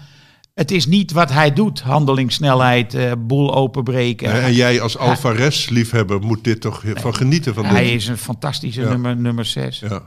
[0.55, 1.81] het is niet wat hij doet.
[1.81, 4.43] Handelingssnelheid, eh, boel openbreken.
[4.43, 7.93] En jij als Alvarez-liefhebber moet dit toch van genieten van hij dit.
[7.93, 8.89] is een fantastische Ja.
[8.89, 9.79] nummer, nummer 6.
[9.81, 10.03] Ja.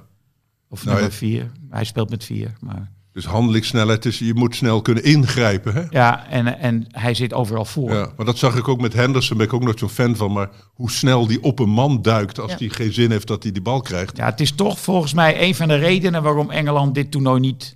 [0.69, 1.17] Of Nou, nummer ja.
[1.17, 1.51] 4.
[1.69, 2.53] Hij speelt met 4.
[2.59, 2.91] Maar...
[3.11, 5.73] Dus handelingssnelheid, dus je moet snel kunnen ingrijpen.
[5.73, 5.83] Hè?
[5.89, 7.91] Ja, en, en hij zit overal voor.
[7.93, 10.31] Ja, maar dat zag ik ook met Henderson, ben ik ook nooit zo'n fan van.
[10.31, 12.57] Maar hoe snel die op een man duikt als Ja.
[12.57, 14.17] hij geen zin heeft dat hij die bal krijgt.
[14.17, 17.74] Ja, het is toch volgens mij een van de redenen waarom Engeland dit toernooi niet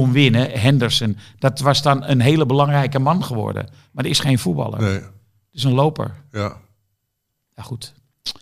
[0.00, 0.50] kon winnen.
[0.60, 1.16] Henderson.
[1.38, 3.68] Dat was dan een hele belangrijke man geworden.
[3.92, 4.80] Maar dat is geen voetballer.
[4.80, 5.02] Nee, Het
[5.52, 6.14] is een loper.
[6.30, 6.56] ja.
[7.56, 7.92] Ja, goed.
[8.22, 8.34] Het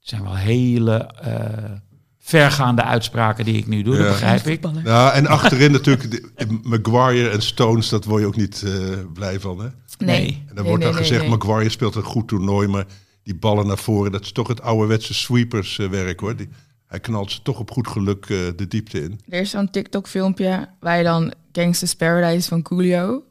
[0.00, 1.70] zijn wel hele eh,
[2.18, 4.02] vergaande uitspraken die ik nu doe, Ja.
[4.02, 4.64] dat begrijp ik.
[4.84, 8.72] ja, en achterin natuurlijk de- Maguire en Stones, dat word je ook niet eh,
[9.12, 9.58] blij van.
[9.58, 9.68] Hè?
[9.98, 10.26] Nee.
[10.26, 11.30] En dan Nee, wordt nee, dan nee, gezegd, nee.
[11.30, 12.84] Maguire speelt een goed toernooi, maar
[13.22, 16.36] die ballen naar voren, dat is toch het ouderwetse sweeperswerk hoor.
[16.36, 16.48] Die,
[16.86, 19.20] hij knalt ze toch op goed geluk eh, de diepte in.
[19.28, 23.22] Er is zo'n TikTok-filmpje waar je dan Gangsta's Paradise van Coolio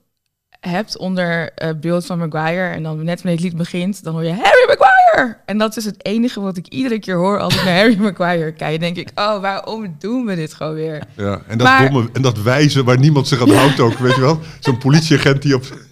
[0.60, 2.74] hebt onder eh, beeld van Maguire.
[2.76, 5.38] En dan net wanneer het lied begint, dan hoor je Harry Maguire!
[5.46, 8.52] En dat is het enige wat ik iedere keer hoor als ik naar Harry Maguire
[8.54, 8.80] kijk.
[8.80, 11.04] Denk ik, oh, waarom doen we dit gewoon weer?
[11.16, 14.16] Ja, en dat Maar- domme, en dat wijzen waar niemand zich aan houdt ook, weet
[14.16, 14.40] je wel.
[14.60, 15.64] Zo'n politieagent die op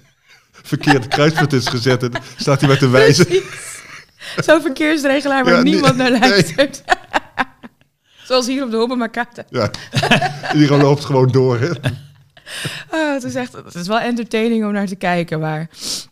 [0.51, 3.27] verkeerd kruispunt is gezet en staat hij met te wijzen.
[4.37, 6.69] Zo'n verkeersregelaar waar Ja, niemand naar nee.
[8.31, 9.43] Zoals hier op de Hobbe Makata.
[9.49, 9.71] Ja,
[10.57, 11.59] die loopt gewoon door.
[11.59, 11.69] Hè.
[12.91, 15.69] Ah, het is echt, het is wel entertaining om naar te kijken, maar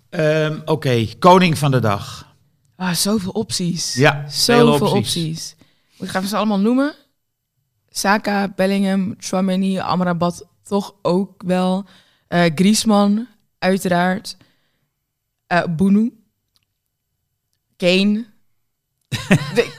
[0.10, 2.36] Ehm, Oké, koning van de dag.
[2.76, 3.94] ah, zoveel opties.
[3.94, 4.92] Ja, Zoveel opties.
[4.92, 5.56] opties.
[5.98, 6.94] Ik ga ze allemaal noemen.
[7.90, 11.86] Saka, Bellingham, Chouameni, Amrabat toch ook wel.
[12.28, 13.28] Eh Griezmann,
[13.60, 14.38] uiteraard.
[15.48, 16.14] Eh Boenu.
[17.78, 18.26] Kane.
[19.56, 19.76] De-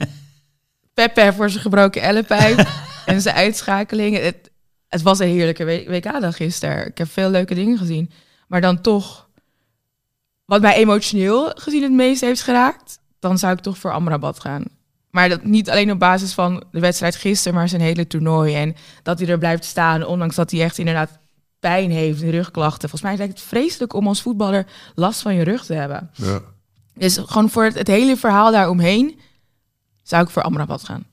[0.94, 2.68] Pepe voor zijn gebroken ellepijp.
[3.07, 4.16] en zijn uitschakeling.
[4.16, 4.50] Het,
[4.88, 6.87] het was een heerlijke WK-dag gisteren.
[6.87, 8.11] Ik heb veel leuke dingen gezien.
[8.48, 9.29] Maar dan toch...
[10.44, 12.98] Wat mij emotioneel gezien het meest heeft geraakt...
[13.18, 14.64] dan zou ik toch voor Amrabat gaan.
[15.11, 18.55] Maar dat niet alleen op basis van de wedstrijd gisteren, maar zijn hele toernooi.
[18.55, 21.18] En dat hij er blijft staan, ondanks dat hij echt inderdaad
[21.61, 22.88] pijn heeft, rugklachten.
[22.88, 26.11] Volgens mij lijkt het vreselijk om als voetballer last van je rug te hebben.
[26.14, 26.40] Ja.
[26.94, 29.20] Dus gewoon voor het, het hele verhaal daaromheen
[30.11, 31.07] zou ik voor Amrabat gaan.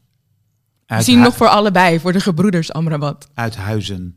[0.86, 3.30] Uit, Misschien nog voor allebei, voor de gebroeders Amrabat.
[3.34, 4.16] uit Huizen.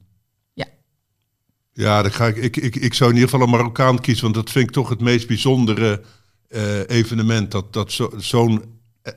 [1.72, 4.34] Ja, dan ga ik, ik, ik, ik zou in ieder geval een Marokkaan kiezen, want
[4.34, 6.02] dat vind ik toch het meest bijzondere
[6.48, 7.50] eh, evenement.
[7.50, 8.64] Dat, dat zo- zo'n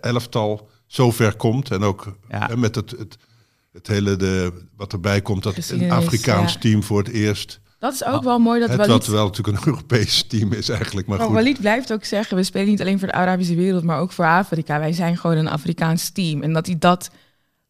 [0.01, 1.71] elftal zo ver komt.
[1.71, 2.47] En ook Ja.
[2.47, 3.17] hè, met het, het,
[3.71, 6.59] het hele de, wat erbij komt, dat een Afrikaans ja.
[6.59, 7.59] team voor het eerst.
[7.83, 8.91] Dat is ook wel mooi dat Het Walid...
[8.93, 11.35] wat wel natuurlijk een Europees team is eigenlijk, maar Maar goed.
[11.35, 14.25] Walid blijft ook zeggen, we spelen niet alleen voor de Arabische wereld, maar ook voor
[14.25, 14.79] Afrika.
[14.79, 16.41] Wij zijn gewoon een Afrikaans team.
[16.41, 17.09] En dat hij dat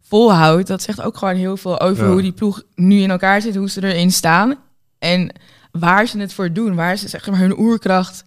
[0.01, 2.11] volhoudt, dat zegt ook gewoon heel veel over Ja.
[2.11, 4.55] hoe die ploeg nu in elkaar zit, hoe ze erin staan.
[4.99, 5.31] En
[5.71, 8.23] waar ze het voor doen, waar ze zeg maar, hun oerkracht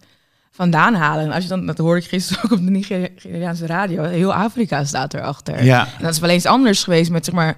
[0.51, 1.23] vandaan halen.
[1.23, 4.83] En als je dan, dat hoorde ik gisteren ook op de Nigeriaanse radio, heel Afrika
[4.83, 5.63] staat erachter.
[5.63, 5.87] Ja.
[5.97, 7.57] En dat is wel eens anders geweest met zeg maar,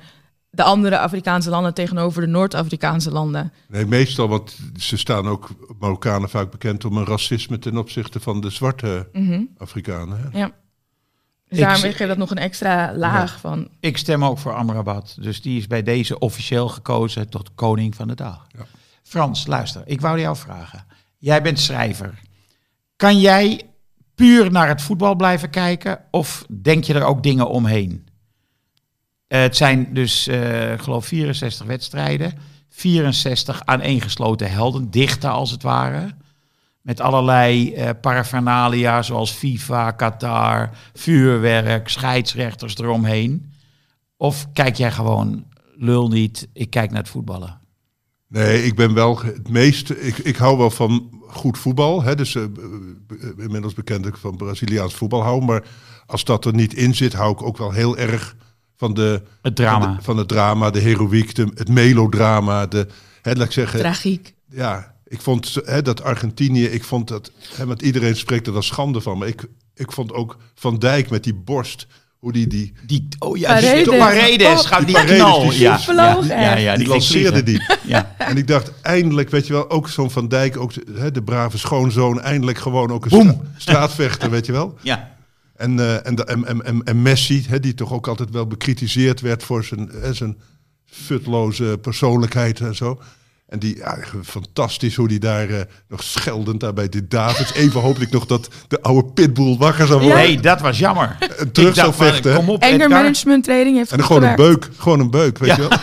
[0.50, 3.54] de andere Afrikaanse landen tegenover de Noord-Afrikaanse landen.
[3.68, 8.42] Nee, meestal, want ze staan ook Marokkanen vaak bekend om een racisme ten opzichte van
[8.42, 9.42] de zwarte Mhm.
[9.58, 10.20] Afrikanen.
[10.32, 10.40] Hè?
[10.40, 10.52] Ja.
[11.48, 13.68] Dus daarom dat nog een extra laag van.
[13.80, 15.18] Ik stem ook voor Amrabat.
[15.20, 18.48] Dus die is bij deze officieel gekozen tot koning van de dag.
[18.58, 18.66] Ja.
[19.04, 19.82] Frans, luister.
[19.86, 20.86] Ik wou jou vragen.
[21.18, 22.20] Jij bent schrijver.
[22.96, 23.62] Kan jij
[24.16, 26.00] puur naar het voetbal blijven kijken?
[26.12, 28.08] Of denk je er ook dingen omheen?
[29.30, 32.34] Eh, het zijn dus, eh, ik geloof 64 wedstrijden.
[32.70, 36.16] 64 aaneengesloten helden, dichte als het ware.
[36.82, 43.52] Met allerlei eh paraphernalia zoals FIFA, Qatar, vuurwerk, scheidsrechters eromheen.
[44.18, 47.60] Of kijk jij gewoon, lul niet, ik kijk naar het voetballen.
[48.28, 49.90] Nee, ik ben wel het meest.
[49.90, 52.04] Ik, ik hou wel van goed voetbal.
[52.04, 52.36] Hè, dus
[53.38, 55.46] inmiddels bekend dat ik van Braziliaans voetbal hou.
[55.46, 55.64] Maar
[56.06, 58.36] als dat er niet in zit, hou ik ook wel heel erg
[58.80, 59.86] van, de, Het drama.
[59.86, 62.66] van, de- van het drama, de heroïek, de, het melodrama.
[62.66, 62.88] De,
[63.22, 64.34] hè, laat ik zeggen, Tragiek.
[64.52, 68.64] ja, ik vond hè, dat Argentinië, ik vond dat, hè, want iedereen spreekt er dan
[68.64, 69.18] schande van.
[69.18, 71.88] Maar ik, ik vond ook Van Dijk met die borst,
[72.18, 73.88] hoe die die, Die, oh ja, Paredes.
[73.90, 75.50] die Paredes, gaat die, Paredes, knal.
[75.50, 77.62] die ja, ja, ja, ja, die, die, lanceerde die.
[77.86, 78.16] Ja.
[78.18, 81.58] En ik dacht, eindelijk, weet je wel, ook zo'n Van Dijk, ook hè, de brave
[81.58, 84.76] schoonzoon, eindelijk gewoon ook een stra- straatvechter, weet je wel.
[84.82, 85.18] ja.
[85.60, 88.48] En, eh, en, de- en, en, en, en Messi, hè, die toch ook altijd wel
[88.48, 90.38] bekritiseerd werd voor zijn, hè, zijn,
[90.86, 93.00] futloze persoonlijkheid en zo.
[93.48, 97.54] En die, ja, fantastisch hoe die daar eh, nog scheldend daar bij de Davids.
[97.54, 100.18] Even hoopte ik nog dat de oude pitbull wakker zou worden.
[100.18, 101.18] Nee, dat was jammer.
[101.38, 102.36] En terug Ik zou vechten.
[102.36, 102.90] Kom op, Anger Edgar.
[102.90, 104.70] management training heeft En gewoon een beuk.
[104.78, 105.56] Gewoon een beuk, weet Ja.
[105.56, 105.78] je wel.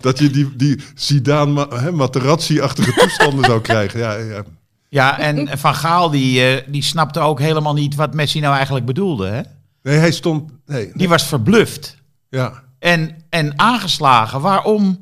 [0.00, 3.98] dat je die, die Zidane ma- hè, Materazzi-achtige toestanden zou krijgen.
[4.00, 4.42] Ja, ja.
[4.88, 8.86] Ja, en Van Gaal die, eh, die snapte ook helemaal niet wat Messi nou eigenlijk
[8.86, 9.26] bedoelde.
[9.26, 9.40] Hè?
[9.82, 10.50] Nee, hij stond...
[10.66, 11.96] Nee, Die was verbluft
[12.30, 12.62] ja.
[12.78, 14.40] en, en aangeslagen.
[14.40, 15.00] Waarom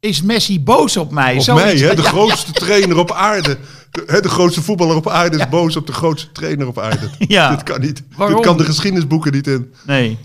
[0.00, 1.36] is Messi boos op mij?
[1.36, 1.64] Op Zoiets.
[1.64, 3.58] mij, hè, de Ja, grootste trainer op aarde.
[3.90, 7.10] De, hè, de grootste voetballer op aarde is boos op de grootste trainer op aarde.
[7.28, 7.50] Ja.
[7.50, 8.02] Dit kan niet.
[8.16, 8.36] Waarom?
[8.36, 9.72] Dit kan de geschiedenisboeken niet in.
[9.86, 10.18] Nee.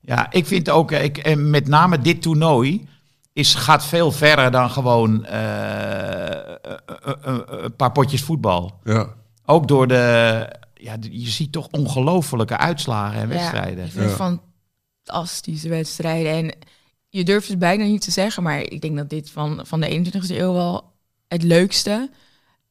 [0.00, 2.88] Ja, ik vind ook, eh, ik, en met name dit toernooi
[3.36, 6.56] is, gaat veel verder dan gewoon eh, eh,
[7.04, 8.80] eh, een paar potjes voetbal.
[8.84, 9.08] Ja.
[9.44, 13.76] Ook door de, ja, je ziet toch ongelofelijke uitslagen en wedstrijden.
[13.76, 14.40] Ja, ik vind het
[15.04, 16.32] fantastische wedstrijden.
[16.32, 16.54] En
[17.08, 20.04] je durft het bijna niet te zeggen, maar ik denk dat dit van, van de
[20.04, 20.92] 21e eeuw wel
[21.28, 22.10] het leukste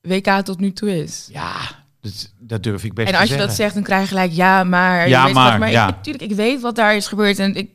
[0.01, 1.30] WK tot nu toe is.
[1.32, 1.56] Ja,
[2.01, 3.47] dat, dat durf ik best En te als je zeggen.
[3.47, 5.10] dat zegt, dan krijg je gelijk ja, maar.
[5.10, 5.88] Ja, je weet maar, Wat, maar ja.
[5.88, 7.69] ik, natuurlijk, ik weet wat daar is gebeurd en ik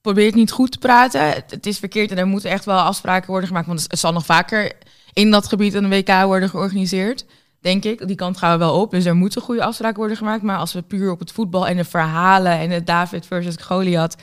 [0.00, 1.28] probeer het niet goed te praten.
[1.28, 4.12] Het, het is verkeerd en er moeten echt wel afspraken worden gemaakt, want het zal
[4.12, 4.72] nog vaker
[5.12, 7.24] in dat gebied een WK worden georganiseerd.
[7.60, 8.90] Denk ik, die kant gaan we wel op.
[8.90, 10.42] Dus er moeten goede afspraken worden gemaakt.
[10.42, 14.16] Maar als we puur op het voetbal en de verhalen en het David versus Goliath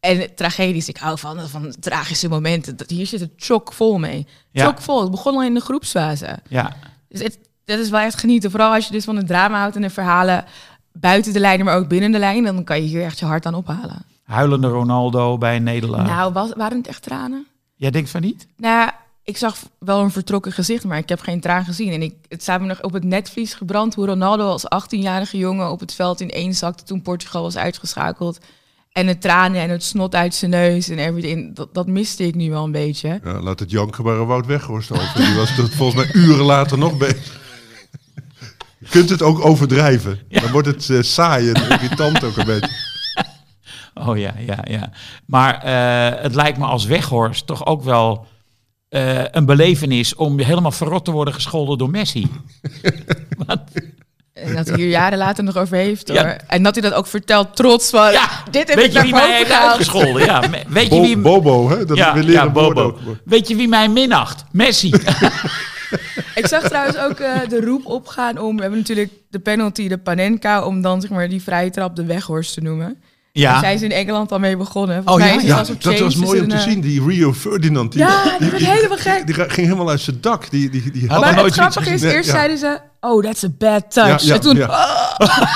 [0.00, 2.76] en tragedies, ik hou van, van tragische momenten.
[2.76, 4.26] Dat, hier zit het chockvol mee.
[4.50, 4.64] Ja.
[4.64, 5.00] Chockvol.
[5.00, 6.38] Het begon al in de groepsfase.
[6.48, 6.76] Ja,
[7.08, 8.50] Dus het, dat is wel echt genieten.
[8.50, 10.44] Vooral als je dus van het drama houdt en de verhalen
[10.92, 12.44] buiten de lijnen, maar ook binnen de lijn.
[12.44, 14.04] Dan kan je hier echt je hart aan ophalen.
[14.24, 16.06] Huilende Ronaldo bij een nederlaag.
[16.06, 17.46] Nou, was, waren het echt tranen?
[17.74, 18.46] Jij denkt van niet?
[18.56, 18.90] Nou,
[19.24, 21.92] ik zag wel een vertrokken gezicht, maar ik heb geen traan gezien.
[21.92, 25.70] En ik, het staat me nog op het netvlies gebrand hoe Ronaldo als 18-jarige jongen
[25.70, 28.38] op het veld in één zakte toen Portugal was uitgeschakeld.
[28.92, 31.56] En het tranen en het snot uit zijn neus en everything.
[31.56, 33.20] Dat, dat miste ik nu wel een beetje.
[33.24, 35.12] Ja, laat het jankbare Wout Weghorst over.
[35.14, 37.40] Die was er volgens mij uren later nog bezig.
[38.78, 40.18] Je kunt het ook overdrijven.
[40.28, 42.83] Dan wordt het eh, saai en irritant ook een beetje.
[44.08, 44.90] Oh ja, ja, ja.
[45.26, 48.26] Maar eh, het lijkt me als Weghorst toch ook wel
[48.88, 52.30] eh, een belevenis om helemaal verrot te worden gescholden door Messi.
[53.46, 53.60] Want-
[54.32, 56.08] En dat hij hier jaren later nog over heeft.
[56.08, 56.16] Hoor.
[56.16, 56.38] Ja.
[56.46, 59.12] En dat hij dat ook vertelt trots van, ja, dit heb weet ik je wie
[59.12, 60.24] mij heeft uitgescholden?
[60.24, 61.16] Ja, weet je wie...
[61.18, 61.84] Bobo, hè?
[61.84, 62.82] Dat ja, we leren ja, Bobo.
[62.82, 62.98] ook.
[63.24, 64.44] Weet je wie mij minacht?
[64.52, 64.92] Messi.
[66.34, 69.98] Ik zag trouwens ook eh, de roep opgaan om, we hebben natuurlijk de penalty, de
[69.98, 73.02] Panenka, om dan zeg maar die vrije trap de Weghorst te noemen.
[73.42, 74.98] Daar ja, zijn ze in Engeland al mee begonnen.
[74.98, 75.56] Oh, Volgens mij ja?
[75.56, 76.80] Ja, dat was mooi om is te een, zien.
[76.80, 77.92] Die Rio Ferdinand.
[77.92, 79.26] Die, Ja, die werd helemaal gek.
[79.26, 80.50] Die, ging helemaal uit zijn dak.
[80.50, 82.34] Die, die, die Had Maar nooit het grappige is, eerst Ja.
[82.34, 84.22] zeiden ze, oh, that's a bad touch.
[84.22, 84.66] Ja, ja, en toen, ja.
[85.18, 85.28] oh,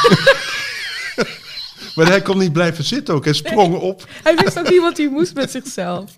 [1.94, 3.24] Maar hij kon niet blijven zitten ook.
[3.24, 4.08] Hij sprong op.
[4.22, 6.10] hij wist ook niet wat hij moest met zichzelf.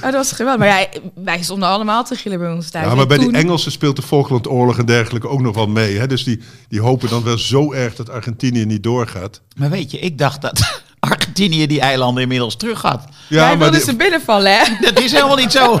[0.00, 0.66] Maar dat was geweldig.
[0.66, 2.86] Maar ja, wij stonden allemaal te gillen bij ons thuis.
[2.86, 5.98] Ja, maar bij toen- die Engelsen speelt de Falklandoorlog en dergelijke ook nog wel mee.
[5.98, 6.06] Hè?
[6.06, 9.40] Dus die, die hopen dan wel zo erg dat Argentinië niet doorgaat.
[9.56, 13.04] maar weet je, ik dacht dat Argentinië die eilanden inmiddels terug had.
[13.28, 14.76] Ja, Wij wilden die- ze binnenvallen, hè?
[14.80, 15.80] Dat is helemaal niet zo.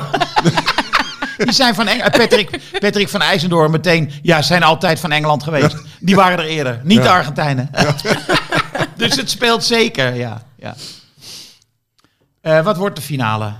[1.36, 4.12] Die zijn van Eng Patrick, Patrick van IJsendoorn meteen.
[4.22, 5.76] Ja, zijn altijd van Engeland geweest.
[6.00, 6.80] Die waren er eerder.
[6.84, 7.02] Niet Ja.
[7.02, 7.70] de Argentijnen.
[8.96, 10.46] dus het speelt zeker, ja.
[10.56, 10.74] ja.
[12.40, 13.52] Eh, wat wordt de finale?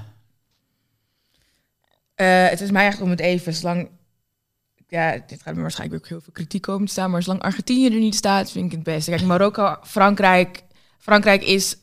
[2.14, 3.88] Eh, het is mij eigenlijk om het even, zolang...
[4.88, 7.86] Ja, dit gaat me waarschijnlijk ook heel veel kritiek komen te staan, maar zolang Argentinië
[7.86, 9.10] er niet staat, vind ik het beste.
[9.10, 10.62] Kijk, Marokko, Frankrijk.
[11.02, 11.76] Frankrijk is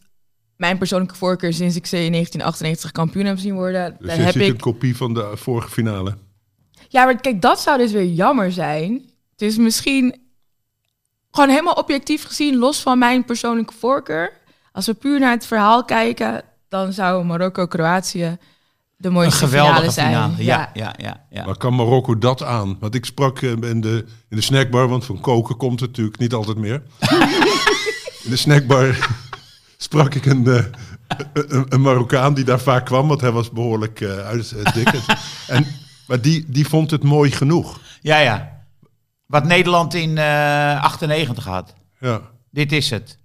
[0.55, 3.95] mijn persoonlijke voorkeur sinds ik ze in 1998 kampioen heb zien worden.
[3.99, 4.49] Dus Daar je heb ziet ik...
[4.49, 6.17] een kopie van de vorige finale.
[6.87, 9.01] Ja, maar kijk, dat zou dus weer jammer zijn.
[9.35, 10.15] Dus misschien
[11.31, 14.33] gewoon helemaal objectief gezien, los van mijn persoonlijke voorkeur.
[14.71, 18.37] Als we puur naar het verhaal kijken, dan zou Marokko-Kroatië
[18.97, 20.07] de Een mooiste geweldige finale zijn.
[20.13, 20.43] finale.
[20.43, 21.25] Ja, ja, ja.
[21.29, 22.77] ja, Maar kan Marokko dat aan?
[22.79, 26.19] Want ik sprak eh, in de, in de snackbar, want van koken komt het natuurlijk
[26.19, 26.83] niet altijd meer.
[28.23, 29.09] in de snackbar
[29.77, 30.65] sprak ik een, eh,
[31.33, 34.89] een, een Marokkaan die daar vaak kwam, want hij was behoorlijk eh uit, eh, dik.
[35.47, 35.65] en,
[36.07, 37.79] maar die, die vond het mooi genoeg.
[38.01, 38.57] ja, ja.
[39.25, 41.73] Wat Nederland in eh 98 had.
[41.99, 42.21] Ja.
[42.51, 43.17] Dit is het.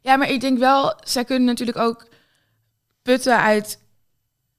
[0.00, 2.06] Ja, maar ik denk wel, zij kunnen natuurlijk ook
[3.02, 3.78] putten uit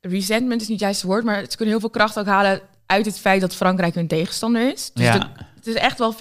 [0.02, 3.06] resentment is niet het juiste woord, maar ze kunnen heel veel kracht ook halen uit
[3.06, 4.92] het feit dat Frankrijk hun tegenstander is.
[4.94, 5.18] Dus Ja.
[5.18, 5.28] de-
[5.66, 6.18] het is echt wel 50-50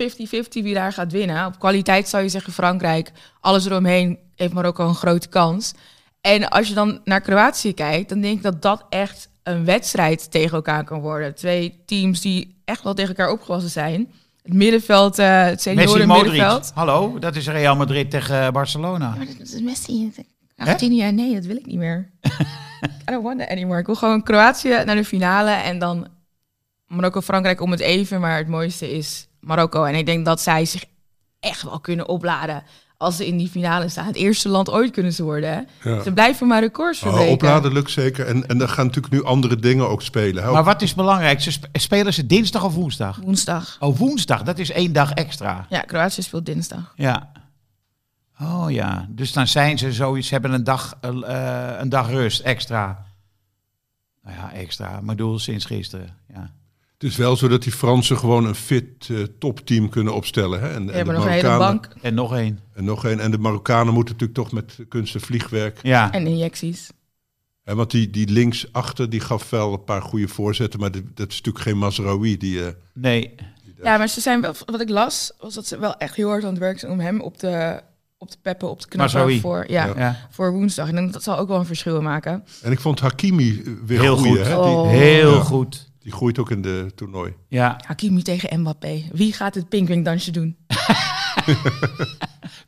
[0.49, 1.47] wie daar gaat winnen.
[1.47, 5.73] Op kwaliteit zou je zeggen Frankrijk, alles eromheen heeft Marokko een grote kans.
[6.21, 10.31] En als je dan naar Kroatië kijkt, dan denk ik dat dat echt een wedstrijd
[10.31, 11.35] tegen elkaar kan worden.
[11.35, 14.13] Twee teams die echt wel tegen elkaar opgewassen zijn.
[14.43, 16.31] Het middenveld, eh het Messi senioren Modric.
[16.31, 16.71] middenveld.
[16.75, 19.15] Hallo, dat is Real Madrid tegen Barcelona.
[19.17, 20.13] Maar dat is Messi.
[20.57, 22.11] Argentinië, nee, dat wil ik niet meer.
[23.09, 23.79] I don't want that anymore.
[23.81, 26.09] Ik wil gewoon Kroatië naar de finale en dan
[26.87, 28.21] Marokko-Frankrijk om het even.
[28.21, 29.85] Maar het mooiste is Marokko.
[29.85, 30.85] En ik denk dat zij zich
[31.41, 32.63] echt wel kunnen opladen
[32.97, 34.07] als ze in die finale staan.
[34.07, 35.69] Het eerste land ooit kunnen ze worden.
[35.83, 36.03] Ja.
[36.03, 37.33] Ze blijven maar records Oh, verbreken.
[37.35, 38.27] opladen lukt zeker.
[38.27, 40.45] En, en er gaan natuurlijk nu andere dingen ook spelen.
[40.45, 40.51] Hè?
[40.51, 41.41] Maar wat is belangrijk?
[41.41, 43.17] Ze sp- spelen ze dinsdag of woensdag?
[43.23, 43.77] Woensdag.
[43.81, 44.43] Oh, woensdag.
[44.43, 45.67] Dat is één dag extra.
[45.69, 46.93] Ja, Kroatië speelt dinsdag.
[46.97, 47.33] Ja.
[48.41, 49.07] Oh ja.
[49.09, 53.05] Dus dan zijn ze zoiets, hebben een dag, eh, een dag rust extra.
[54.23, 54.89] Nou ja, extra.
[54.91, 56.17] Maar ik bedoel, sinds gisteren.
[56.33, 56.51] Ja.
[56.99, 60.61] Het is wel zo dat die Fransen gewoon een fit eh, topteam kunnen opstellen.
[60.61, 60.69] Hè?
[60.69, 62.59] En, en de nog een hele Marokkanen- bank En nog één.
[62.75, 63.21] En nog één.
[63.21, 65.79] En de Marokkanen moeten natuurlijk toch met kunst en vliegwerk.
[65.83, 66.13] Ja.
[66.13, 66.91] en injecties.
[67.65, 70.81] Hè, want die, die linksachter die gaf wel een paar goede voorzetten.
[70.81, 72.37] Maar dat is natuurlijk geen Mazraoui.
[72.37, 73.35] Die, eh, Nee.
[73.83, 76.43] Ja, maar ze zijn wel, wat ik las, was dat ze wel echt heel hard
[76.45, 77.81] aan het werk zijn om hem op de,
[78.19, 80.27] op de peppen, op de knappen voor, ja, Ja.
[80.31, 80.89] Voor woensdag.
[80.93, 82.45] En dat zal ook wel een verschil maken.
[82.63, 84.47] En ik vond Hakimi eh, weer Heel goeie, goed.
[84.47, 84.57] Hè?
[84.59, 84.83] Oh.
[84.89, 85.41] Die, Heel Ja.
[85.41, 85.93] goed.
[86.05, 87.33] Die groeit ook in de toernooi.
[87.49, 87.81] Ja.
[87.87, 89.03] Hakimi tegen Mbappé.
[89.13, 90.57] Wie gaat het pingwingdansje doen?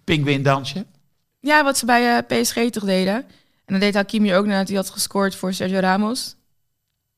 [0.05, 0.87] Pinguïndansje.
[1.41, 3.15] Ja, wat ze bij eh, PSG toch deden.
[3.15, 3.25] En
[3.65, 6.37] dan deed Hakimi ook nadat hij had gescoord voor Sergio Ramos.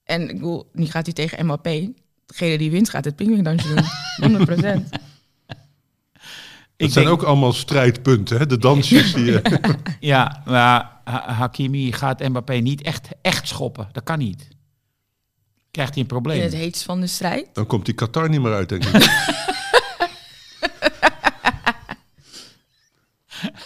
[0.04, 1.92] En ik bedoel, nu gaat hij tegen Mbappé.
[2.26, 3.84] Degene die wint gaat het pingwingdansje doen.
[4.86, 4.88] 100%
[6.76, 8.38] Dat zijn ook allemaal strijdpunten.
[8.38, 8.46] Hè?
[8.46, 9.38] De dansjes die...
[9.40, 13.88] eh, Ja, maar Ha- Hakimi gaat Mbappé niet echt, echt schoppen.
[13.92, 14.48] Dat kan niet.
[15.78, 16.60] Krijgt hij een In het probleem.
[16.60, 17.46] heetst van de strijd.
[17.52, 19.06] dan komt die Qatar niet meer uit, denk ik.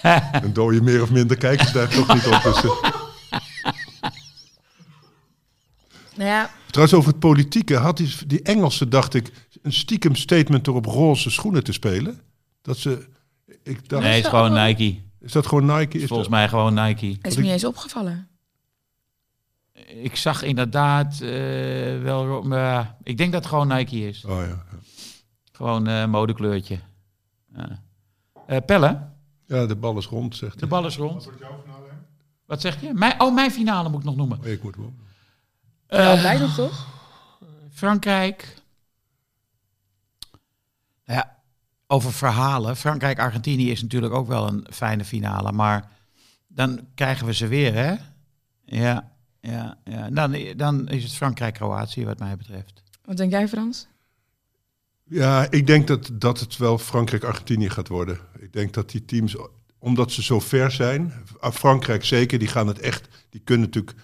[0.43, 2.43] Een dode meer of minder kijkers daar toch niet op.
[2.43, 2.83] Dus, eh.
[6.17, 9.31] Nou ja, Trouwens, over het politieke had die, die Engelsen, dacht ik,
[9.63, 12.21] een stiekem statement door op roze schoenen te spelen.
[12.63, 13.09] Dat ze,
[13.63, 15.01] ik dacht, Nee, het is gewoon Nike.
[15.21, 15.99] is dat gewoon Nike?
[15.99, 17.17] Is Volgens dat- mij gewoon Nike.
[17.23, 18.29] is me niet eens opgevallen.
[19.87, 22.43] Ik zag inderdaad eh, wel...
[22.43, 24.25] maar ik denk dat het gewoon Nike is.
[24.25, 24.65] Oh ja.
[25.53, 26.79] Gewoon eh modekleurtje.
[28.47, 29.11] Eh, Pelle,
[29.47, 30.69] ja, de bal is rond, zegt de hij.
[30.69, 31.29] bal is rond.
[32.47, 32.93] Wat zeg je?
[32.95, 34.39] Mijn, oh, mijn finale moet ik nog noemen.
[34.39, 34.95] Oh, ik moet wel.
[36.39, 36.87] Nog toch?
[37.71, 38.55] Frankrijk.
[41.05, 41.39] Nou ja,
[41.87, 42.77] over verhalen.
[42.77, 45.53] Frankrijk-Argentinië is natuurlijk ook wel een fijne finale.
[45.53, 45.91] Maar
[46.47, 47.95] dan krijgen we ze weer, hè?
[48.65, 49.12] Ja,
[49.43, 50.11] ja, ja.
[50.11, 52.83] Dan, dan is het Frankrijk-Kroatië wat mij betreft.
[53.05, 53.87] Wat denk jij, Frans?
[55.05, 58.19] Ja, ik denk dat, dat het wel Frankrijk-Argentinië gaat worden.
[58.39, 59.37] Ik denk dat die teams,
[59.79, 63.97] omdat ze zo ver zijn, ah, Frankrijk zeker, die gaan het echt, die kunnen natuurlijk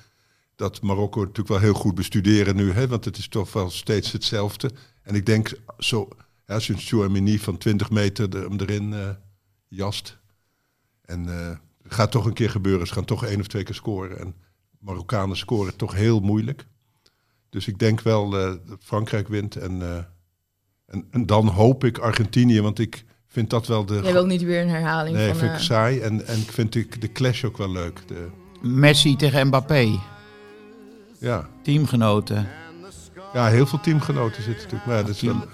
[0.57, 4.13] dat Marokko natuurlijk wel heel goed bestuderen nu, hè, want het is toch wel steeds
[4.13, 4.71] hetzelfde.
[5.03, 6.09] En ik denk zo,
[6.47, 9.11] ja, als je een Chouamini van 20 meter er, hem erin eh,
[9.69, 10.19] jast.
[11.05, 13.75] En eh, het gaat toch een keer gebeuren, ze gaan toch één of twee keer
[13.75, 14.19] scoren.
[14.19, 14.35] En
[14.79, 16.67] Marokkanen scoren toch heel moeilijk.
[17.51, 19.83] Dus ik denk wel eh, dat Frankrijk wint en...
[19.83, 19.99] eh,
[20.87, 24.01] en, en dan hoop ik Argentinië, want ik vind dat wel de.
[24.03, 25.37] Jij wil niet weer een herhaling nee, van...
[25.37, 26.01] vind ik eh, saai.
[26.01, 28.03] En, en ik vind ik de clash ook wel leuk.
[28.07, 28.29] De,
[28.61, 29.99] Messi tegen Mbappé.
[31.19, 31.49] ja.
[31.63, 32.49] Teamgenoten.
[33.33, 34.87] ja, heel veel teamgenoten zitten natuurlijk.
[34.87, 35.49] Maar ja, dat is wel,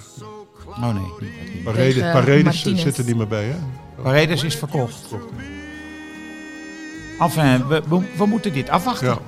[0.66, 1.62] Oh nee.
[1.62, 3.56] Paredes, Paredes zit er niet meer bij, hè?
[4.02, 5.14] Paredes is verkocht.
[7.20, 9.06] Enfin, we, we, we moeten dit afwachten.
[9.08, 9.18] Ja.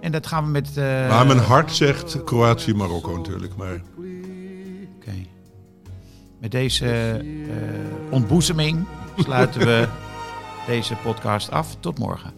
[0.00, 0.76] En dat gaan we met...
[0.76, 3.56] eh, Maar mijn hart zegt Kroatië, Marokko natuurlijk.
[3.56, 3.82] Maar
[4.98, 5.12] Oké.
[6.40, 6.88] Met deze
[7.48, 8.84] eh, ontboezeming
[9.16, 9.88] sluiten we
[10.66, 11.76] deze podcast af.
[11.80, 12.32] Tot morgen.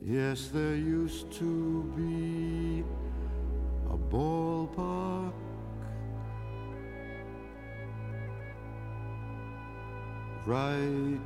[0.00, 2.82] Yes, there used to be
[3.90, 5.32] a ballpark
[10.46, 11.20] right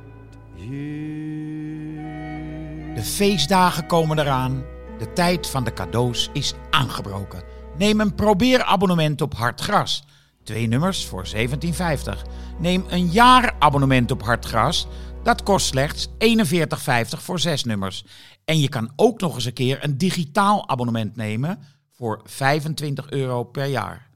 [0.57, 2.28] here.
[2.99, 4.63] De feestdagen komen eraan.
[4.97, 7.43] De tijd van de cadeaus is aangebroken.
[7.77, 10.03] Neem een probeerabonnement op Hartgras.
[10.43, 11.41] Twee nummers voor 17,50.
[12.57, 14.87] Neem een jaarabonnement op Hartgras.
[15.23, 16.11] Dat kost slechts 41,50
[17.09, 18.05] voor zes nummers.
[18.45, 21.59] En je kan ook nog eens een keer een digitaal abonnement nemen
[21.91, 24.09] voor 25 euro per jaar.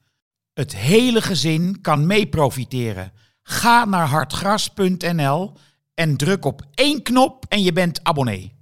[0.53, 3.11] Het hele gezin kan mee profiteren.
[3.43, 5.53] Ga naar hartgras.nl
[5.93, 8.61] en druk op één knop en je bent abonnee.